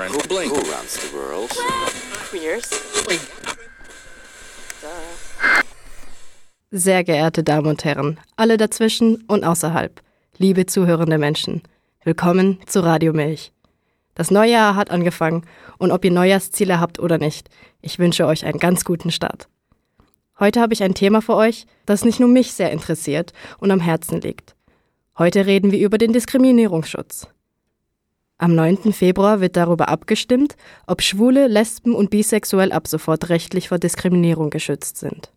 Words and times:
friend. 0.00 0.14
Who, 0.14 0.28
blink. 0.28 0.52
Who 0.52 0.60
runs 0.60 0.94
the 0.94 1.12
world? 1.12 1.50
Queers. 2.30 2.70
Sehr 6.70 7.04
geehrte 7.04 7.42
Damen 7.42 7.66
und 7.66 7.84
Herren, 7.84 8.18
alle 8.36 8.56
dazwischen 8.56 9.24
und 9.26 9.44
außerhalb, 9.44 10.00
liebe 10.38 10.66
zuhörende 10.66 11.18
Menschen, 11.18 11.62
willkommen 12.04 12.60
zu 12.66 12.80
Radio 12.80 13.12
Milch. 13.12 13.52
Das 14.14 14.30
neue 14.30 14.52
Jahr 14.52 14.76
hat 14.76 14.90
angefangen 14.90 15.44
und 15.78 15.90
ob 15.90 16.04
ihr 16.04 16.12
Neujahrsziele 16.12 16.78
habt 16.78 17.00
oder 17.00 17.18
nicht, 17.18 17.48
ich 17.82 17.98
wünsche 17.98 18.26
euch 18.26 18.44
einen 18.44 18.60
ganz 18.60 18.84
guten 18.84 19.10
Start. 19.10 19.48
Heute 20.38 20.60
habe 20.60 20.72
ich 20.72 20.82
ein 20.84 20.94
Thema 20.94 21.20
für 21.20 21.34
euch, 21.34 21.66
das 21.86 22.04
nicht 22.04 22.20
nur 22.20 22.28
mich 22.28 22.52
sehr 22.52 22.70
interessiert 22.70 23.32
und 23.58 23.72
am 23.72 23.80
Herzen 23.80 24.20
liegt. 24.20 24.54
Heute 25.18 25.44
reden 25.44 25.72
wir 25.72 25.80
über 25.80 25.98
den 25.98 26.12
Diskriminierungsschutz. 26.12 27.26
Am 28.40 28.54
9. 28.54 28.94
Februar 28.94 29.42
wird 29.42 29.58
darüber 29.58 29.90
abgestimmt, 29.90 30.56
ob 30.86 31.02
Schwule, 31.02 31.46
Lesben 31.46 31.94
und 31.94 32.08
Bisexuell 32.08 32.72
ab 32.72 32.88
sofort 32.88 33.28
rechtlich 33.28 33.68
vor 33.68 33.78
Diskriminierung 33.78 34.48
geschützt 34.48 34.96
sind. 34.96 35.30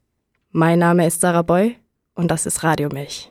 Mein 0.51 0.79
Name 0.79 1.05
ist 1.05 1.19
Sarah 1.19 1.41
Boy 1.41 1.75
und 2.15 2.31
das 2.31 2.45
ist 2.45 2.63
Radio 2.63 2.87
Milch. 2.87 3.29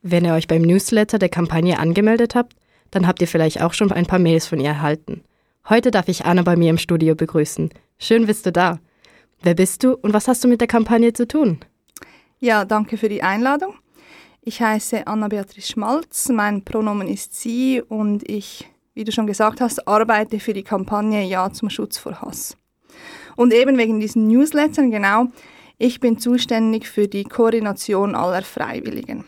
Wenn 0.00 0.24
ihr 0.24 0.34
euch 0.34 0.46
beim 0.46 0.62
Newsletter 0.62 1.18
der 1.18 1.28
Kampagne 1.28 1.80
angemeldet 1.80 2.36
habt, 2.36 2.54
dann 2.92 3.08
habt 3.08 3.20
ihr 3.20 3.26
vielleicht 3.26 3.60
auch 3.60 3.72
schon 3.72 3.90
ein 3.90 4.06
paar 4.06 4.20
Mails 4.20 4.46
von 4.46 4.60
ihr 4.60 4.68
erhalten. 4.68 5.24
Heute 5.68 5.90
darf 5.90 6.06
ich 6.06 6.24
Anna 6.24 6.42
bei 6.42 6.54
mir 6.54 6.70
im 6.70 6.78
Studio 6.78 7.16
begrüßen. 7.16 7.70
Schön 7.98 8.26
bist 8.26 8.46
du 8.46 8.52
da. 8.52 8.78
Wer 9.42 9.54
bist 9.54 9.82
du 9.82 9.94
und 9.94 10.12
was 10.12 10.28
hast 10.28 10.44
du 10.44 10.48
mit 10.48 10.60
der 10.60 10.68
Kampagne 10.68 11.12
zu 11.12 11.26
tun? 11.26 11.58
Ja, 12.38 12.64
danke 12.64 12.96
für 12.96 13.08
die 13.08 13.24
Einladung. 13.24 13.74
Ich 14.40 14.62
heiße 14.62 15.08
Anna-Beatrice 15.08 15.72
Schmalz, 15.72 16.28
mein 16.28 16.64
Pronomen 16.64 17.08
ist 17.08 17.34
sie 17.34 17.82
und 17.82 18.22
ich 18.30 18.70
wie 18.94 19.04
du 19.04 19.12
schon 19.12 19.26
gesagt 19.26 19.60
hast, 19.60 19.86
arbeite 19.86 20.40
für 20.40 20.52
die 20.52 20.62
Kampagne 20.62 21.24
Ja 21.24 21.52
zum 21.52 21.70
Schutz 21.70 21.98
vor 21.98 22.20
Hass. 22.20 22.56
Und 23.36 23.52
eben 23.52 23.78
wegen 23.78 24.00
diesen 24.00 24.26
Newslettern, 24.26 24.90
genau, 24.90 25.26
ich 25.78 26.00
bin 26.00 26.18
zuständig 26.18 26.88
für 26.88 27.08
die 27.08 27.24
Koordination 27.24 28.14
aller 28.14 28.42
Freiwilligen. 28.42 29.24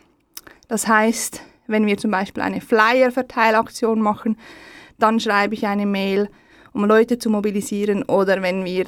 Das 0.69 0.87
heißt, 0.89 1.43
wenn 1.67 1.87
wir 1.87 1.97
zum 1.97 2.11
Beispiel 2.11 2.43
eine 2.43 2.61
Flyer-Verteilaktion 2.61 4.01
machen, 4.01 4.37
dann 4.99 5.21
schreibe 5.21 5.55
ich 5.55 5.67
eine 5.67 5.87
Mail, 5.87 6.29
um 6.73 6.85
Leute 6.85 7.19
zu 7.19 7.31
mobilisieren. 7.31 8.03
Oder 8.03 8.43
wenn 8.43 8.65
wir 8.65 8.87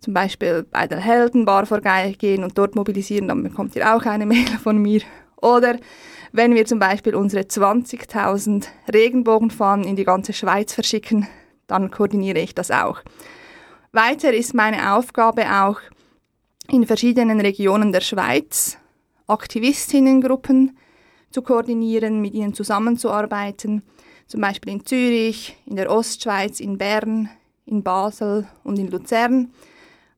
zum 0.00 0.14
Beispiel 0.14 0.66
bei 0.70 0.86
der 0.86 0.98
Heldenbar 0.98 1.66
vorbeigehen 1.66 2.42
und 2.42 2.56
dort 2.58 2.74
mobilisieren, 2.74 3.28
dann 3.28 3.42
bekommt 3.42 3.76
ihr 3.76 3.94
auch 3.94 4.04
eine 4.04 4.26
Mail 4.26 4.46
von 4.62 4.78
mir. 4.78 5.02
Oder 5.42 5.78
wenn 6.32 6.54
wir 6.54 6.64
zum 6.64 6.78
Beispiel 6.78 7.14
unsere 7.14 7.42
20.000 7.42 8.66
Regenbogenfahnen 8.92 9.86
in 9.86 9.96
die 9.96 10.04
ganze 10.04 10.32
Schweiz 10.32 10.72
verschicken, 10.72 11.28
dann 11.66 11.90
koordiniere 11.90 12.38
ich 12.38 12.54
das 12.54 12.70
auch. 12.70 13.02
Weiter 13.92 14.32
ist 14.32 14.54
meine 14.54 14.94
Aufgabe 14.94 15.44
auch 15.44 15.80
in 16.70 16.86
verschiedenen 16.86 17.40
Regionen 17.40 17.92
der 17.92 18.00
Schweiz 18.00 18.78
Aktivistinnengruppen 19.26 20.76
zu 21.30 21.42
koordinieren, 21.42 22.20
mit 22.20 22.34
ihnen 22.34 22.54
zusammenzuarbeiten. 22.54 23.82
Zum 24.26 24.40
Beispiel 24.40 24.72
in 24.72 24.86
Zürich, 24.86 25.56
in 25.66 25.76
der 25.76 25.90
Ostschweiz, 25.90 26.60
in 26.60 26.78
Bern, 26.78 27.28
in 27.66 27.82
Basel 27.82 28.46
und 28.64 28.78
in 28.78 28.88
Luzern 28.88 29.52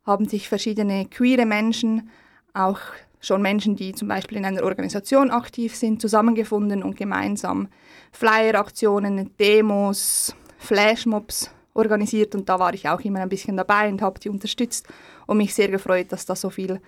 haben 0.05 0.29
sich 0.29 0.49
verschiedene 0.49 1.07
queere 1.07 1.47
Menschen, 1.47 2.11
auch 2.53 2.79
schon 3.25 3.43
Menschen, 3.43 3.77
die 3.77 3.95
zum 3.95 4.09
Beispiel 4.09 4.39
in 4.39 4.45
einer 4.45 4.63
Organisation 4.63 5.31
aktiv 5.31 5.75
sind, 5.75 6.01
zusammengefunden 6.01 6.83
und 6.83 6.97
gemeinsam 6.97 7.69
Flyer-Aktionen, 8.13 9.37
Demos, 9.39 10.35
Flashmobs 10.59 11.51
organisiert 11.75 12.35
und 12.35 12.49
da 12.49 12.59
war 12.59 12.73
ich 12.75 12.89
auch 12.89 13.01
immer 13.01 13.21
ein 13.21 13.29
bisschen 13.29 13.57
dabei 13.57 13.89
und 13.89 14.01
habe 14.01 14.21
die 14.21 14.29
unterstützt 14.29 14.87
und 15.27 15.39
mich 15.39 15.55
sehr 15.55 15.69
gefreut, 15.69 16.13
dass 16.13 16.25
da 16.25 16.37
so 16.37 16.51
viel 16.51 16.81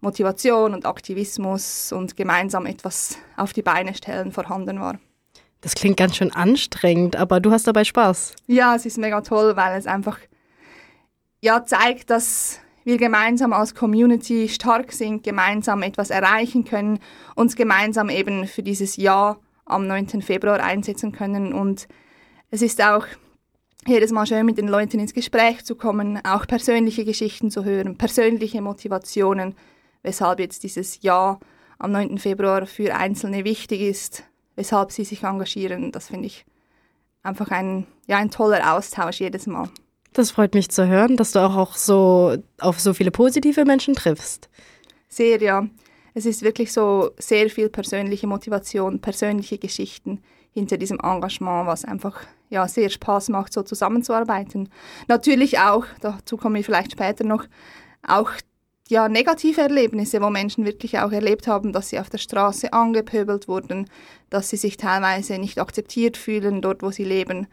Motivation 0.00 0.74
und 0.74 0.86
Aktivismus 0.86 1.92
und 1.92 2.16
gemeinsam 2.16 2.66
etwas 2.66 3.18
auf 3.36 3.52
die 3.52 3.62
Beine 3.62 3.94
stellen 3.94 4.30
vorhanden 4.30 4.80
war. 4.80 4.98
Das 5.60 5.74
klingt 5.74 5.96
ganz 5.96 6.16
schön 6.16 6.32
anstrengend, 6.32 7.16
aber 7.16 7.40
du 7.40 7.50
hast 7.50 7.66
dabei 7.66 7.82
Spaß. 7.82 8.34
Ja, 8.46 8.76
es 8.76 8.86
ist 8.86 8.96
mega 8.96 9.20
toll, 9.22 9.56
weil 9.56 9.76
es 9.76 9.88
einfach 9.88 10.18
ja 11.40 11.64
zeigt, 11.64 12.10
dass 12.10 12.60
wir 12.88 12.96
gemeinsam 12.96 13.52
als 13.52 13.74
Community 13.74 14.48
stark 14.48 14.92
sind, 14.92 15.22
gemeinsam 15.22 15.82
etwas 15.82 16.08
erreichen 16.08 16.64
können, 16.64 17.00
uns 17.34 17.54
gemeinsam 17.54 18.08
eben 18.08 18.46
für 18.46 18.62
dieses 18.62 18.96
Jahr 18.96 19.38
am 19.66 19.86
9. 19.86 20.22
Februar 20.22 20.60
einsetzen 20.60 21.12
können. 21.12 21.52
Und 21.52 21.86
es 22.50 22.62
ist 22.62 22.82
auch 22.82 23.04
jedes 23.86 24.10
Mal 24.10 24.26
schön, 24.26 24.46
mit 24.46 24.56
den 24.56 24.68
Leuten 24.68 25.00
ins 25.00 25.12
Gespräch 25.12 25.66
zu 25.66 25.74
kommen, 25.74 26.18
auch 26.24 26.46
persönliche 26.46 27.04
Geschichten 27.04 27.50
zu 27.50 27.62
hören, 27.62 27.98
persönliche 27.98 28.62
Motivationen, 28.62 29.54
weshalb 30.02 30.40
jetzt 30.40 30.62
dieses 30.62 31.02
Jahr 31.02 31.40
am 31.78 31.92
9. 31.92 32.16
Februar 32.16 32.64
für 32.64 32.94
Einzelne 32.94 33.44
wichtig 33.44 33.82
ist, 33.82 34.24
weshalb 34.56 34.92
sie 34.92 35.04
sich 35.04 35.24
engagieren. 35.24 35.92
Das 35.92 36.08
finde 36.08 36.28
ich 36.28 36.46
einfach 37.22 37.50
ein, 37.50 37.86
ja, 38.06 38.16
ein 38.16 38.30
toller 38.30 38.72
Austausch 38.72 39.20
jedes 39.20 39.46
Mal. 39.46 39.68
Das 40.12 40.30
freut 40.30 40.54
mich 40.54 40.70
zu 40.70 40.86
hören, 40.86 41.16
dass 41.16 41.32
du 41.32 41.40
auch, 41.40 41.76
so 41.76 42.36
auf 42.60 42.80
so 42.80 42.94
viele 42.94 43.10
positive 43.10 43.64
Menschen 43.64 43.94
triffst. 43.94 44.48
Sehr, 45.08 45.40
ja. 45.40 45.66
Es 46.14 46.26
ist 46.26 46.42
wirklich 46.42 46.72
so 46.72 47.10
sehr 47.18 47.48
viel 47.50 47.68
persönliche 47.68 48.26
Motivation, 48.26 49.00
persönliche 49.00 49.58
Geschichten 49.58 50.20
hinter 50.52 50.76
diesem 50.76 50.98
Engagement, 51.00 51.66
was 51.66 51.84
einfach 51.84 52.20
ja, 52.50 52.66
sehr 52.66 52.90
Spaß 52.90 53.28
macht, 53.28 53.52
so 53.52 53.62
zusammenzuarbeiten. 53.62 54.70
Natürlich 55.06 55.58
auch, 55.58 55.84
dazu 56.00 56.36
komme 56.36 56.58
ich 56.58 56.66
vielleicht 56.66 56.92
später 56.92 57.24
noch, 57.24 57.44
auch 58.06 58.30
ja, 58.88 59.08
negative 59.08 59.60
Erlebnisse, 59.60 60.22
wo 60.22 60.30
Menschen 60.30 60.64
wirklich 60.64 60.98
auch 60.98 61.12
erlebt 61.12 61.46
haben, 61.46 61.72
dass 61.72 61.90
sie 61.90 62.00
auf 62.00 62.08
der 62.08 62.18
Straße 62.18 62.72
angepöbelt 62.72 63.46
wurden, 63.46 63.88
dass 64.30 64.48
sie 64.48 64.56
sich 64.56 64.78
teilweise 64.78 65.38
nicht 65.38 65.58
akzeptiert 65.58 66.16
fühlen 66.16 66.62
dort, 66.62 66.82
wo 66.82 66.90
sie 66.90 67.04
leben 67.04 67.46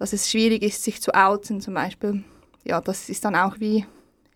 dass 0.00 0.14
es 0.14 0.30
schwierig 0.30 0.62
ist, 0.62 0.82
sich 0.82 1.00
zu 1.02 1.14
outen 1.14 1.60
zum 1.60 1.74
Beispiel. 1.74 2.24
Ja, 2.64 2.80
das 2.80 3.10
ist 3.10 3.22
dann 3.22 3.36
auch 3.36 3.60
wie, 3.60 3.84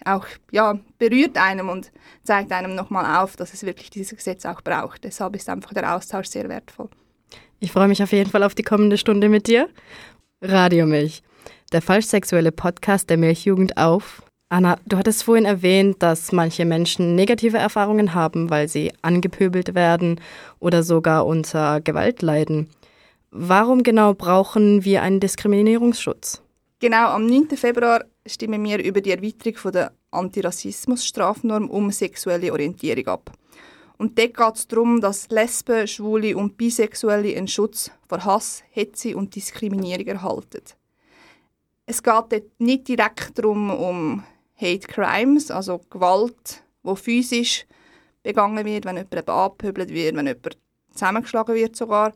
auch, 0.05 0.27
ja, 0.53 0.79
berührt 0.99 1.39
einem 1.39 1.71
und 1.71 1.91
zeigt 2.23 2.53
einem 2.53 2.75
nochmal 2.75 3.23
auf, 3.23 3.37
dass 3.37 3.55
es 3.55 3.65
wirklich 3.65 3.89
dieses 3.89 4.15
Gesetz 4.15 4.45
auch 4.45 4.61
braucht. 4.61 5.05
Deshalb 5.05 5.35
ist 5.35 5.49
einfach 5.49 5.73
der 5.73 5.97
Austausch 5.97 6.27
sehr 6.27 6.51
wertvoll. 6.51 6.91
Ich 7.61 7.73
freue 7.73 7.89
mich 7.89 8.03
auf 8.03 8.13
jeden 8.13 8.31
Fall 8.31 8.43
auf 8.43 8.55
die 8.55 8.63
kommende 8.63 8.99
Stunde 8.99 9.31
mit 9.31 9.47
dir. 9.47 9.71
Radio 10.43 10.85
Milch, 10.85 11.23
der 11.73 11.81
falsch 11.81 12.07
sexuelle 12.07 12.53
Podcast 12.53 13.09
der 13.09 13.17
Milchjugend 13.17 13.79
auf. 13.79 14.23
Anna, 14.51 14.77
du 14.85 14.99
hattest 14.99 15.25
vorhin 15.25 15.47
erwähnt, 15.47 16.03
dass 16.03 16.31
manche 16.31 16.67
Menschen 16.67 17.15
negative 17.15 17.57
Erfahrungen 17.57 18.13
haben, 18.13 18.51
weil 18.51 18.69
sie 18.69 18.93
angepöbelt 19.01 19.75
werden 19.75 20.21
oder 20.61 20.83
sogar 20.83 21.25
unter 21.25 21.81
Gewalt 21.81 22.21
leiden. 22.21 22.69
Warum 23.37 23.83
genau 23.83 24.15
brauchen 24.15 24.85
wir 24.85 25.03
einen 25.03 25.19
Diskriminierungsschutz? 25.19 26.41
Genau, 26.79 27.09
am 27.09 27.27
9. 27.27 27.49
Februar 27.57 28.05
stimmen 28.25 28.63
wir 28.63 28.79
über 28.79 29.01
die 29.01 29.11
Erweiterung 29.11 29.73
der 29.73 29.93
Antirassismus-Strafnorm 30.13 31.69
um 31.69 31.91
sexuelle 31.91 32.53
Orientierung 32.53 33.09
ab. 33.09 33.33
Und 33.99 34.21
dort 34.21 34.35
geht 34.35 34.55
es 34.55 34.69
darum, 34.69 35.01
dass 35.01 35.31
Lesben, 35.31 35.89
Schwule 35.89 36.37
und 36.37 36.57
Bisexuelle 36.57 37.37
einen 37.37 37.49
Schutz 37.49 37.91
vor 38.09 38.25
Hass, 38.25 38.63
Hetze 38.71 39.17
und 39.17 39.35
Diskriminierung 39.35 40.07
erhalten. 40.07 40.63
Es 41.87 42.05
geht 42.05 42.15
dort 42.15 42.61
nicht 42.61 42.87
direkt 42.87 43.37
darum, 43.37 43.69
um 43.71 44.23
Hate 44.55 44.87
Crimes, 44.87 45.51
also 45.51 45.81
Gewalt, 45.91 46.63
wo 46.85 46.95
physisch 46.95 47.67
begangen 48.23 48.65
wird, 48.65 48.85
wenn 48.85 48.97
jemand 48.97 49.29
abgepöbelt 49.29 49.91
wird, 49.91 50.15
wenn 50.15 50.29
jemand 50.29 50.57
zusammengeschlagen 50.93 51.57
wird 51.57 51.75
sogar, 51.75 52.13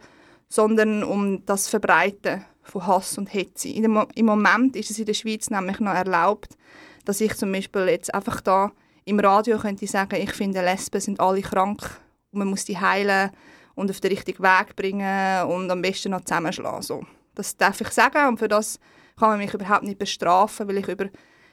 sondern 0.49 1.05
um 1.05 1.45
das 1.45 1.69
Verbreiten 1.69 2.45
von 2.63 2.87
Hass 2.87 3.19
und 3.19 3.33
Hetze. 3.33 3.73
Dem, 3.73 4.07
Im 4.15 4.27
Moment 4.27 4.77
ist 4.77 4.91
es 4.91 4.99
in 4.99 5.07
der 5.07 5.15
Schweiz 5.15 5.51
nämlich 5.51 5.81
noch 5.81 5.95
erlaubt, 5.95 6.57
dass 7.05 7.21
ich 7.21 7.35
zum 7.35 7.53
Beispiel 7.53 7.89
jetzt 7.89 8.13
einfach 8.15 8.41
da 8.41 8.71
im 9.05 9.21
Radio 9.21 9.59
könnte 9.59 9.87
sagen, 9.87 10.21
ich 10.21 10.33
finde, 10.33 10.63
Lesben 10.63 11.01
sind 11.01 11.21
alle 11.21 11.41
krank 11.41 11.83
und 12.31 12.41
man 12.41 12.49
muss 12.49 12.67
die 12.67 12.79
heilen 12.79 13.31
und 13.75 13.91
auf 13.91 14.01
den 14.01 14.11
richtigen 14.11 14.43
Weg 14.43 14.77
bringen 14.77 15.47
und 15.47 15.71
am 15.71 15.81
besten 15.81 16.11
noch 16.11 16.23
zusammenschlagen. 16.23 16.83
So. 16.83 17.03
Das 17.35 17.57
darf 17.57 17.81
ich 17.81 17.89
sagen 17.89 18.29
und 18.29 18.39
für 18.39 18.49
das 18.49 18.79
kann 19.19 19.31
man 19.31 19.39
mich 19.39 19.55
überhaupt 19.55 19.85
nicht 19.85 19.99
bestrafen, 19.99 20.69
weil 20.69 20.79
ich 20.79 20.89
über 20.89 21.07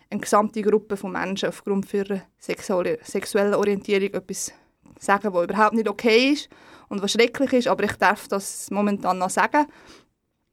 eine 0.09 0.19
gesamte 0.19 0.61
Gruppe 0.61 0.97
von 0.97 1.11
Menschen 1.11 1.49
aufgrund 1.49 1.91
ihrer 1.93 2.21
sexuellen 2.37 3.53
Orientierung 3.53 4.13
etwas 4.13 4.51
sagen, 4.99 5.33
was 5.33 5.43
überhaupt 5.43 5.73
nicht 5.73 5.87
okay 5.87 6.33
ist 6.33 6.49
und 6.89 7.01
was 7.01 7.11
schrecklich 7.11 7.53
ist, 7.53 7.67
aber 7.67 7.83
ich 7.83 7.93
darf 7.93 8.27
das 8.27 8.69
momentan 8.71 9.17
noch 9.17 9.29
sagen. 9.29 9.65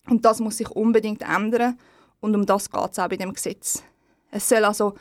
Und 0.08 0.24
das 0.24 0.40
muss 0.40 0.58
sich 0.58 0.70
unbedingt 0.70 1.22
ändern 1.22 1.78
und 2.20 2.34
um 2.34 2.46
das 2.46 2.70
geht 2.70 2.90
es 2.90 2.98
auch 2.98 3.08
bei 3.08 3.16
dem 3.16 3.32
Gesetz. 3.32 3.82
Es 4.30 4.48
soll 4.48 4.64
also 4.64 4.94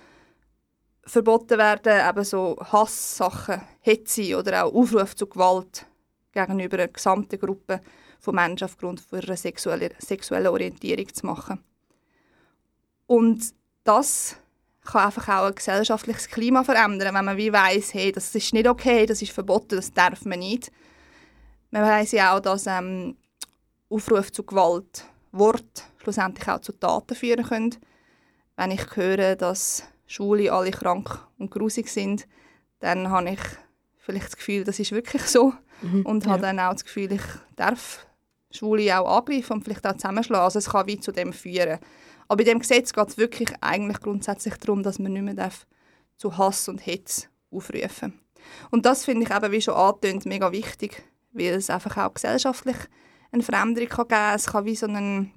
verboten 1.03 1.57
werden, 1.57 2.09
eben 2.09 2.23
so 2.23 2.57
Hasssachen, 2.59 3.61
Hetze 3.79 4.37
oder 4.37 4.65
auch 4.65 4.73
Aufruf 4.73 5.15
zu 5.15 5.27
Gewalt 5.27 5.85
gegenüber 6.31 6.77
einer 6.77 6.87
gesamten 6.87 7.39
Gruppe 7.39 7.81
von 8.19 8.35
Menschen 8.35 8.65
aufgrund 8.65 9.03
ihrer 9.11 9.35
sexuellen, 9.35 9.91
sexuellen 9.97 10.47
Orientierung 10.47 11.11
zu 11.13 11.25
machen. 11.25 11.63
Und 13.07 13.53
das 13.83 14.37
kann 14.85 15.05
einfach 15.05 15.27
auch 15.27 15.47
ein 15.47 15.55
gesellschaftliches 15.55 16.27
Klima 16.27 16.63
verändern, 16.63 17.13
wenn 17.13 17.25
man 17.25 17.37
wie 17.37 17.51
weiss, 17.51 17.93
hey, 17.93 18.11
das 18.11 18.33
ist 18.33 18.53
nicht 18.53 18.67
okay, 18.67 19.05
das 19.05 19.21
ist 19.21 19.31
verboten, 19.31 19.75
das 19.75 19.91
darf 19.91 20.25
man 20.25 20.39
nicht. 20.39 20.71
Man 21.71 21.83
weiss 21.83 22.12
ja 22.12 22.35
auch, 22.35 22.41
dass 22.41 22.68
ähm, 22.68 23.15
Aufrufe 23.89 24.31
zu 24.31 24.44
Gewalt, 24.44 25.06
Wort 25.31 25.85
schlussendlich 25.97 26.47
auch 26.50 26.59
zu 26.59 26.73
Taten 26.73 27.15
führen 27.15 27.45
können. 27.45 27.77
Wenn 28.57 28.71
ich 28.71 28.95
höre, 28.95 29.35
dass 29.35 29.83
Schwule 30.06 30.51
alle 30.51 30.71
krank 30.71 31.25
und 31.38 31.51
grusig 31.51 31.88
sind, 31.88 32.27
dann 32.79 33.09
habe 33.09 33.31
ich 33.31 33.39
vielleicht 33.97 34.27
das 34.27 34.38
Gefühl, 34.38 34.63
das 34.65 34.79
ist 34.79 34.91
wirklich 34.91 35.23
so. 35.23 35.53
Mhm, 35.81 36.06
und 36.06 36.25
ja. 36.25 36.31
habe 36.31 36.41
dann 36.41 36.59
auch 36.59 36.73
das 36.73 36.83
Gefühl, 36.83 37.13
ich 37.13 37.23
darf 37.56 38.06
Schwule 38.51 39.00
auch 39.00 39.17
angreifen 39.17 39.53
und 39.53 39.63
vielleicht 39.63 39.88
auch 39.88 39.94
zusammenschlagen. 39.94 40.44
Also 40.44 40.59
es 40.59 40.69
kann 40.69 40.88
wie 40.88 41.00
zu 41.00 41.12
dem 41.12 41.31
führen. 41.31 41.79
Aber 42.27 42.38
bei 42.38 42.44
dem 42.44 42.59
Gesetz 42.59 42.91
geht 42.91 43.07
es 43.07 43.17
wirklich 43.17 43.50
eigentlich 43.62 44.01
grundsätzlich 44.01 44.56
darum, 44.57 44.83
dass 44.83 45.00
man 45.00 45.13
nicht 45.13 45.24
mehr 45.24 45.33
darf 45.33 45.65
zu 46.17 46.38
Hass 46.38 46.67
und 46.67 46.85
Hetz 46.85 47.29
aufrufen 47.51 48.19
Und 48.69 48.85
das 48.85 49.06
finde 49.06 49.25
ich 49.25 49.35
eben, 49.35 49.51
wie 49.51 49.62
schon 49.62 49.74
angetönt, 49.75 50.25
mega 50.25 50.51
wichtig, 50.51 51.03
weil 51.31 51.53
es 51.55 51.69
einfach 51.69 51.97
auch 51.97 52.13
gesellschaftlich 52.13 52.77
eine 53.31 53.43
Veränderung 53.43 53.89
kann 53.89 54.07
geben 54.07 54.09
kann. 54.09 54.35
Es 54.35 54.47
kann 54.47 54.65
wie 54.65 54.75
so 54.75 54.87
eine 54.87 55.31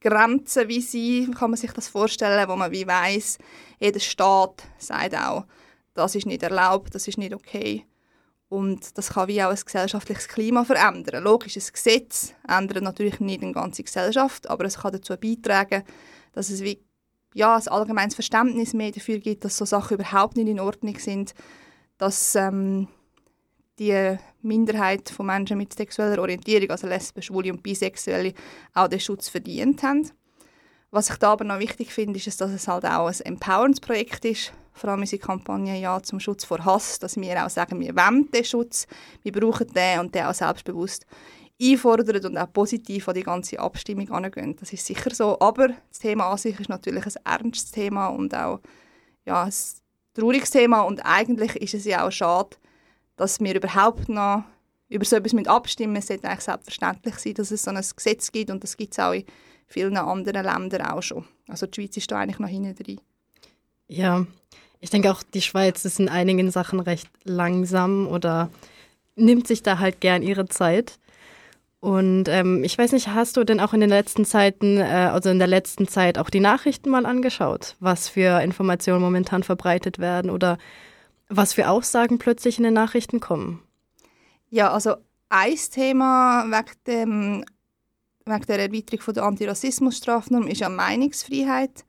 Grenze 0.00 0.68
wie 0.68 0.80
sein, 0.80 1.34
kann 1.34 1.50
man 1.50 1.56
sich 1.56 1.72
das 1.72 1.88
vorstellen, 1.88 2.48
wo 2.48 2.56
man 2.56 2.72
wie 2.72 2.86
weiß, 2.86 3.38
jeder 3.78 4.00
Staat 4.00 4.64
sagt 4.78 5.16
auch, 5.16 5.46
das 5.94 6.14
ist 6.14 6.26
nicht 6.26 6.42
erlaubt, 6.42 6.94
das 6.94 7.08
ist 7.08 7.18
nicht 7.18 7.34
okay. 7.34 7.86
Und 8.48 8.98
das 8.98 9.10
kann 9.10 9.28
wie 9.28 9.42
auch 9.42 9.50
ein 9.50 9.58
gesellschaftliches 9.64 10.28
Klima 10.28 10.64
verändern. 10.64 11.22
Logisch, 11.22 11.56
ein 11.56 11.72
Gesetz 11.72 12.34
ändert 12.48 12.82
natürlich 12.82 13.20
nicht 13.20 13.42
eine 13.42 13.52
ganze 13.52 13.84
Gesellschaft, 13.84 14.50
aber 14.50 14.64
es 14.64 14.78
kann 14.78 14.92
dazu 14.92 15.16
beitragen, 15.16 15.84
dass 16.32 16.50
es 16.50 16.62
wie 16.62 16.82
ja, 17.32 17.56
ein 17.56 17.68
allgemeines 17.68 18.14
Verständnis 18.16 18.74
mehr 18.74 18.90
dafür 18.90 19.18
gibt, 19.18 19.44
dass 19.44 19.56
so 19.56 19.64
Sachen 19.64 19.94
überhaupt 19.94 20.36
nicht 20.36 20.48
in 20.48 20.58
Ordnung 20.58 20.98
sind, 20.98 21.32
dass 21.96 22.34
ähm, 22.34 22.88
die 23.80 24.18
Minderheit 24.42 25.08
von 25.08 25.26
Menschen 25.26 25.56
mit 25.56 25.72
sexueller 25.72 26.20
Orientierung, 26.20 26.70
also 26.70 26.86
Lesben, 26.86 27.22
Schwule 27.22 27.50
und 27.50 27.62
Bisexuelle, 27.62 28.34
auch 28.74 28.88
den 28.88 29.00
Schutz 29.00 29.28
verdient 29.28 29.82
haben. 29.82 30.08
Was 30.90 31.08
ich 31.08 31.16
da 31.16 31.32
aber 31.32 31.44
noch 31.44 31.58
wichtig 31.58 31.92
finde, 31.92 32.18
ist, 32.18 32.40
dass 32.40 32.50
es 32.50 32.68
halt 32.68 32.84
auch 32.84 33.08
ein 33.08 33.20
Empowerance-Projekt 33.24 34.24
ist, 34.26 34.52
vor 34.72 34.90
allem 34.90 35.00
unsere 35.00 35.20
Kampagne 35.22 35.80
«Ja 35.80 36.02
zum 36.02 36.20
Schutz 36.20 36.44
vor 36.44 36.64
Hass», 36.64 36.98
dass 36.98 37.16
wir 37.16 37.44
auch 37.44 37.50
sagen, 37.50 37.80
wir 37.80 37.96
wollen 37.96 38.30
den 38.30 38.44
Schutz, 38.44 38.86
wir 39.22 39.32
brauchen 39.32 39.72
den 39.72 40.00
und 40.00 40.14
den 40.14 40.24
auch 40.24 40.34
selbstbewusst 40.34 41.06
einfordern 41.60 42.24
und 42.24 42.38
auch 42.38 42.52
positiv 42.52 43.08
an 43.08 43.14
die 43.14 43.22
ganze 43.22 43.60
Abstimmung 43.60 44.10
angehen. 44.10 44.56
Das 44.58 44.72
ist 44.72 44.84
sicher 44.84 45.14
so, 45.14 45.38
aber 45.40 45.68
das 45.88 45.98
Thema 46.00 46.30
an 46.30 46.38
sich 46.38 46.58
ist 46.58 46.68
natürlich 46.68 47.04
ein 47.06 47.12
ernstes 47.24 47.70
Thema 47.70 48.08
und 48.08 48.34
auch 48.34 48.60
ja, 49.24 49.44
ein 49.44 49.52
trauriges 50.14 50.50
Thema 50.50 50.82
und 50.82 51.00
eigentlich 51.04 51.56
ist 51.56 51.74
es 51.74 51.84
ja 51.84 52.06
auch 52.06 52.12
schade, 52.12 52.56
dass 53.20 53.38
wir 53.38 53.54
überhaupt 53.54 54.08
noch 54.08 54.44
über 54.88 55.04
so 55.04 55.16
etwas 55.16 55.34
mit 55.34 55.46
abstimmen. 55.46 56.00
Sollte 56.00 56.28
eigentlich 56.28 56.40
selbstverständlich 56.40 57.14
sein, 57.16 57.34
dass 57.34 57.50
es 57.50 57.62
so 57.62 57.70
ein 57.70 57.84
Gesetz 57.94 58.32
gibt 58.32 58.50
und 58.50 58.64
das 58.64 58.76
gibt 58.76 58.94
es 58.94 58.98
auch 58.98 59.12
in 59.12 59.24
vielen 59.66 59.96
anderen 59.96 60.44
Ländern 60.44 60.86
auch 60.86 61.02
schon. 61.02 61.24
Also 61.46 61.66
die 61.66 61.82
Schweiz 61.82 61.96
ist 61.98 62.10
da 62.10 62.18
eigentlich 62.18 62.38
noch 62.38 62.48
hinten 62.48 62.74
drin. 62.74 63.00
Ja, 63.88 64.26
ich 64.80 64.88
denke 64.88 65.12
auch, 65.12 65.22
die 65.22 65.42
Schweiz 65.42 65.84
ist 65.84 66.00
in 66.00 66.08
einigen 66.08 66.50
Sachen 66.50 66.80
recht 66.80 67.08
langsam 67.24 68.06
oder 68.06 68.50
nimmt 69.16 69.46
sich 69.46 69.62
da 69.62 69.78
halt 69.78 70.00
gern 70.00 70.22
ihre 70.22 70.46
Zeit. 70.46 70.98
Und 71.80 72.28
ähm, 72.28 72.64
ich 72.64 72.76
weiß 72.76 72.92
nicht, 72.92 73.08
hast 73.08 73.36
du 73.36 73.44
denn 73.44 73.60
auch 73.60 73.74
in 73.74 73.80
den 73.80 73.88
letzten 73.90 74.24
Zeiten, 74.24 74.78
äh, 74.78 75.10
also 75.12 75.28
in 75.28 75.38
der 75.38 75.48
letzten 75.48 75.88
Zeit 75.88 76.18
auch 76.18 76.30
die 76.30 76.40
Nachrichten 76.40 76.90
mal 76.90 77.06
angeschaut, 77.06 77.76
was 77.80 78.08
für 78.08 78.40
Informationen 78.42 79.02
momentan 79.02 79.42
verbreitet 79.42 79.98
werden 79.98 80.30
oder 80.30 80.58
was 81.30 81.54
für 81.54 81.68
Aussagen 81.68 82.18
plötzlich 82.18 82.58
in 82.58 82.64
den 82.64 82.74
Nachrichten 82.74 83.20
kommen? 83.20 83.62
Ja, 84.50 84.72
also 84.72 84.96
ein 85.28 85.56
Thema 85.56 86.44
wegen, 86.48 86.76
dem, 86.86 87.44
wegen 88.26 88.46
der 88.46 88.58
Erweiterung 88.58 89.14
der 89.14 89.22
Antirassismusstrafnorm 89.22 90.48
ist 90.48 90.60
ja 90.60 90.68
Meinungsfreiheit. 90.68 91.84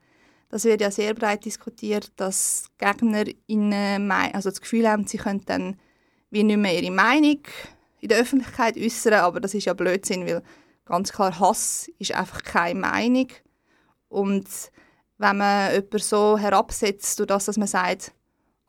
Das 0.48 0.64
wird 0.64 0.80
ja 0.80 0.90
sehr 0.90 1.14
breit 1.14 1.44
diskutiert, 1.44 2.12
dass 2.16 2.66
Gegner 2.78 3.24
in, 3.46 3.72
also 3.72 4.50
das 4.50 4.60
Gefühl 4.60 4.88
haben, 4.88 5.06
sie 5.06 5.18
können 5.18 5.44
dann 5.46 5.76
wie 6.30 6.44
nicht 6.44 6.58
mehr 6.58 6.80
ihre 6.80 6.92
Meinung 6.92 7.40
in 8.00 8.08
der 8.08 8.18
Öffentlichkeit 8.18 8.76
äußern, 8.76 9.14
aber 9.14 9.40
das 9.40 9.54
ist 9.54 9.64
ja 9.64 9.74
Blödsinn, 9.74 10.26
weil 10.26 10.42
ganz 10.84 11.12
klar 11.12 11.38
Hass 11.38 11.90
ist 11.98 12.14
einfach 12.14 12.42
keine 12.42 12.78
Meinung 12.78 13.28
und 14.08 14.46
wenn 15.18 15.36
man 15.38 15.72
jemanden 15.72 15.98
so 15.98 16.36
herabsetzt, 16.36 17.18
durch 17.18 17.28
das, 17.28 17.46
dass 17.46 17.56
man 17.56 17.68
sagt, 17.68 18.12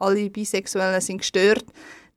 alle 0.03 0.29
Bisexuellen 0.29 1.01
sind 1.01 1.19
gestört, 1.19 1.65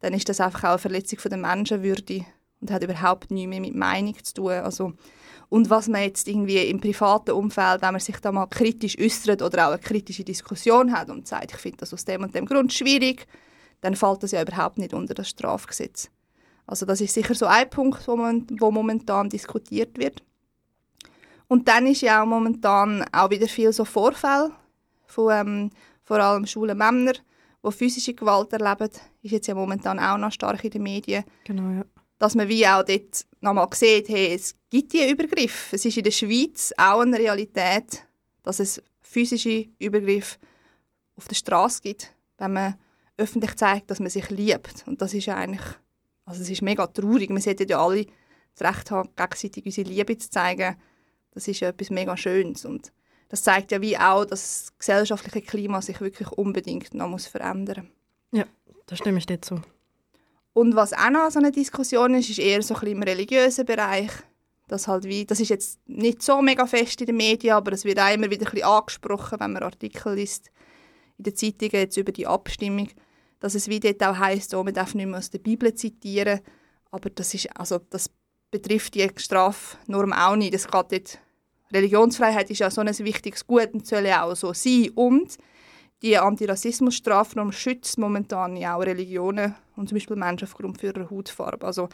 dann 0.01 0.13
ist 0.13 0.29
das 0.29 0.41
einfach 0.41 0.65
auch 0.65 0.69
eine 0.71 0.79
Verletzung 0.79 1.19
von 1.19 1.31
der 1.31 1.39
Menschenwürde 1.39 2.25
und 2.61 2.71
hat 2.71 2.83
überhaupt 2.83 3.31
nichts 3.31 3.49
mehr 3.49 3.61
mit 3.61 3.75
Meinung 3.75 4.17
zu 4.23 4.35
tun. 4.35 4.53
Also 4.53 4.93
und 5.49 5.71
was 5.71 5.89
man 5.89 6.03
jetzt 6.03 6.27
irgendwie 6.27 6.59
im 6.59 6.81
privaten 6.81 7.31
Umfeld, 7.31 7.83
wenn 7.83 7.93
man 7.93 8.01
sich 8.01 8.17
da 8.17 8.33
mal 8.33 8.47
kritisch 8.47 8.99
äußert 8.99 9.43
oder 9.43 9.69
auch 9.69 9.73
eine 9.73 9.79
kritische 9.79 10.25
Diskussion 10.25 10.93
hat 10.93 11.09
und 11.09 11.29
sagt, 11.29 11.53
ich 11.53 11.59
finde 11.59 11.79
das 11.79 11.95
aus 11.95 12.05
dem 12.05 12.25
und 12.25 12.35
dem 12.35 12.47
Grund 12.47 12.73
schwierig, 12.73 13.27
dann 13.81 13.95
fällt 13.95 14.23
das 14.23 14.33
ja 14.33 14.43
überhaupt 14.43 14.79
nicht 14.79 14.93
unter 14.93 15.15
das 15.15 15.29
Strafgesetz. 15.29 16.11
Also 16.67 16.85
das 16.85 17.01
ist 17.01 17.15
sicher 17.15 17.35
so 17.35 17.47
ein 17.47 17.71
Punkt, 17.71 18.09
wo, 18.09 18.17
man, 18.17 18.47
wo 18.59 18.73
momentan 18.73 19.29
diskutiert 19.29 19.99
wird. 19.99 20.23
Und 21.47 21.69
dann 21.69 21.87
ist 21.87 22.01
ja 22.01 22.23
auch 22.23 22.27
momentan 22.27 23.05
auch 23.13 23.31
wieder 23.31 23.47
viel 23.47 23.73
so 23.73 23.85
Vorfälle 23.85 24.51
von 25.07 25.33
ähm, 25.33 25.71
vor 26.03 26.19
allem 26.19 26.47
schwulen 26.47 26.77
Männern, 26.77 27.17
die 27.67 27.77
physische 27.77 28.15
Gewalt 28.15 28.53
erleben, 28.53 28.91
ist 29.23 29.33
jetzt 29.33 29.47
ja 29.47 29.55
momentan 29.55 29.99
auch 29.99 30.19
noch 30.19 30.33
stark 30.33 30.63
in 30.65 30.71
den 30.71 30.83
Medien. 30.83 31.25
Genau, 31.45 31.71
ja 31.71 31.85
dass 32.19 32.35
man 32.35 32.49
wie 32.49 32.67
auch 32.67 32.83
dort 32.83 33.27
nochmal 33.41 33.69
sieht, 33.75 34.09
hey, 34.09 34.35
es 34.35 34.55
gibt 34.71 34.93
diese 34.93 35.11
Übergriffe. 35.11 35.77
Es 35.77 35.85
ist 35.85 35.97
in 35.97 36.05
der 36.05 36.11
Schweiz 36.11 36.73
auch 36.77 37.01
eine 37.01 37.19
Realität, 37.19 38.07
dass 38.43 38.61
es 38.61 38.83
physische 39.01 39.67
Übergriffe 39.79 40.39
auf 41.17 41.29
der 41.29 41.35
Straße 41.35 41.83
gibt, 41.83 42.15
wenn 42.39 42.55
man 42.55 42.75
öffentlich 43.17 43.55
zeigt, 43.57 43.91
dass 43.91 44.01
man 44.01 44.11
sich 44.11 44.29
liebt. 44.31 44.85
Und 44.87 45.01
das 45.01 45.15
ist 45.15 45.27
ja 45.27 45.37
eigentlich, 45.37 45.65
also 46.25 46.43
es 46.43 46.51
ist 46.51 46.63
mega 46.63 46.87
traurig. 46.87 47.31
Wir 47.31 47.41
sollten 47.41 47.69
ja 47.69 47.85
alle 47.85 48.07
das 48.55 48.69
Recht 48.69 48.91
haben, 48.91 49.11
gegenseitig 49.15 49.65
unsere 49.65 49.89
Liebe 49.89 50.19
zu 50.19 50.31
zeigen. 50.31 50.77
Das 51.33 51.49
ist 51.49 51.61
ja 51.61 51.69
etwas 51.69 51.91
mega 51.91 52.17
Schönes. 52.17 52.65
Und 52.65 52.93
das 53.29 53.43
zeigt 53.43 53.73
ja 53.73 53.81
wie 53.81 53.97
auch, 53.99 54.25
dass 54.25 54.41
das 54.41 54.79
gesellschaftliche 54.79 55.43
Klima 55.43 55.83
sich 55.83 56.01
wirklich 56.01 56.29
unbedingt 56.29 56.95
noch 56.95 57.09
muss 57.09 57.27
verändern 57.27 57.89
muss. 58.31 58.41
Ja, 58.41 58.47
da 58.87 58.97
stimme 58.97 59.19
ich 59.19 59.27
dir 59.27 59.41
zu. 59.41 59.61
Und 60.53 60.75
was 60.75 60.93
auch 60.93 61.11
noch 61.11 61.31
so 61.31 61.39
eine 61.39 61.53
Diskussion 61.53 62.15
ist, 62.15 62.31
ist 62.31 62.39
eher 62.39 62.63
so 62.63 62.75
ein 62.75 62.81
bisschen 62.81 62.97
im 62.97 63.03
religiösen 63.03 63.67
Bereich. 63.67 64.11
Das, 64.69 64.89
halt 64.89 65.05
wie, 65.05 65.25
das 65.25 65.39
ist 65.39 65.51
jetzt 65.51 65.79
nicht 65.87 66.23
so 66.23 66.43
mega 66.43 66.67
fest 66.67 67.01
in 67.01 67.07
den 67.07 67.17
Medien, 67.17 67.55
aber 67.55 67.73
es 67.73 67.85
wird 67.85 68.01
auch 68.01 68.13
immer 68.13 68.31
wieder 68.31 68.47
ein 68.47 68.53
bisschen 68.53 68.67
angesprochen, 68.67 69.39
wenn 69.39 69.53
man 69.53 69.63
Artikel 69.63 70.15
liest 70.15 70.51
in 71.19 71.25
den 71.25 71.37
Zeitungen 71.37 71.73
jetzt 71.73 71.97
über 71.97 72.13
die 72.13 72.27
Abstimmung, 72.27 72.89
dass 73.41 73.55
es 73.55 73.69
wie 73.69 73.81
dort 73.81 74.03
auch 74.03 74.19
heisst, 74.19 74.55
oh, 74.55 74.65
man 74.65 74.75
darf 74.75 74.95
nicht 74.95 75.07
mehr 75.07 75.19
aus 75.19 75.31
der 75.31 75.39
Bibel 75.39 75.73
zitieren, 75.75 76.41
aber 76.91 77.11
das, 77.11 77.35
ist, 77.35 77.49
also, 77.57 77.79
das 77.91 78.11
betrifft 78.51 78.95
die 78.95 79.09
Strafnorm 79.17 80.13
auch 80.13 80.37
nicht. 80.37 80.55
Das 80.55 80.67
geht 80.67 80.93
dort, 80.93 81.19
Religionsfreiheit 81.73 82.51
ist 82.51 82.61
ja 82.61 82.71
so 82.71 82.81
ein 82.81 82.99
wichtiges 82.99 83.47
Gut 83.47 83.71
und 83.73 83.87
soll 83.87 84.07
ja 84.07 84.25
auch 84.25 84.37
so 84.37 84.53
sein. 84.53 84.91
Und 84.95 85.37
die 86.03 86.17
Antirassismus-Strafnorm 86.17 87.53
schützt 87.53 87.99
momentan 87.99 88.57
ja 88.57 88.77
auch 88.77 88.83
Religionen 88.83 89.55
und 89.77 89.89
zum 89.89 89.97
Beispiel 89.97 90.17
Menschen 90.17 90.47
aufgrund 90.47 90.83
ihrer 90.83 91.11
Hautfarbe. 91.11 91.67
Also 91.67 91.89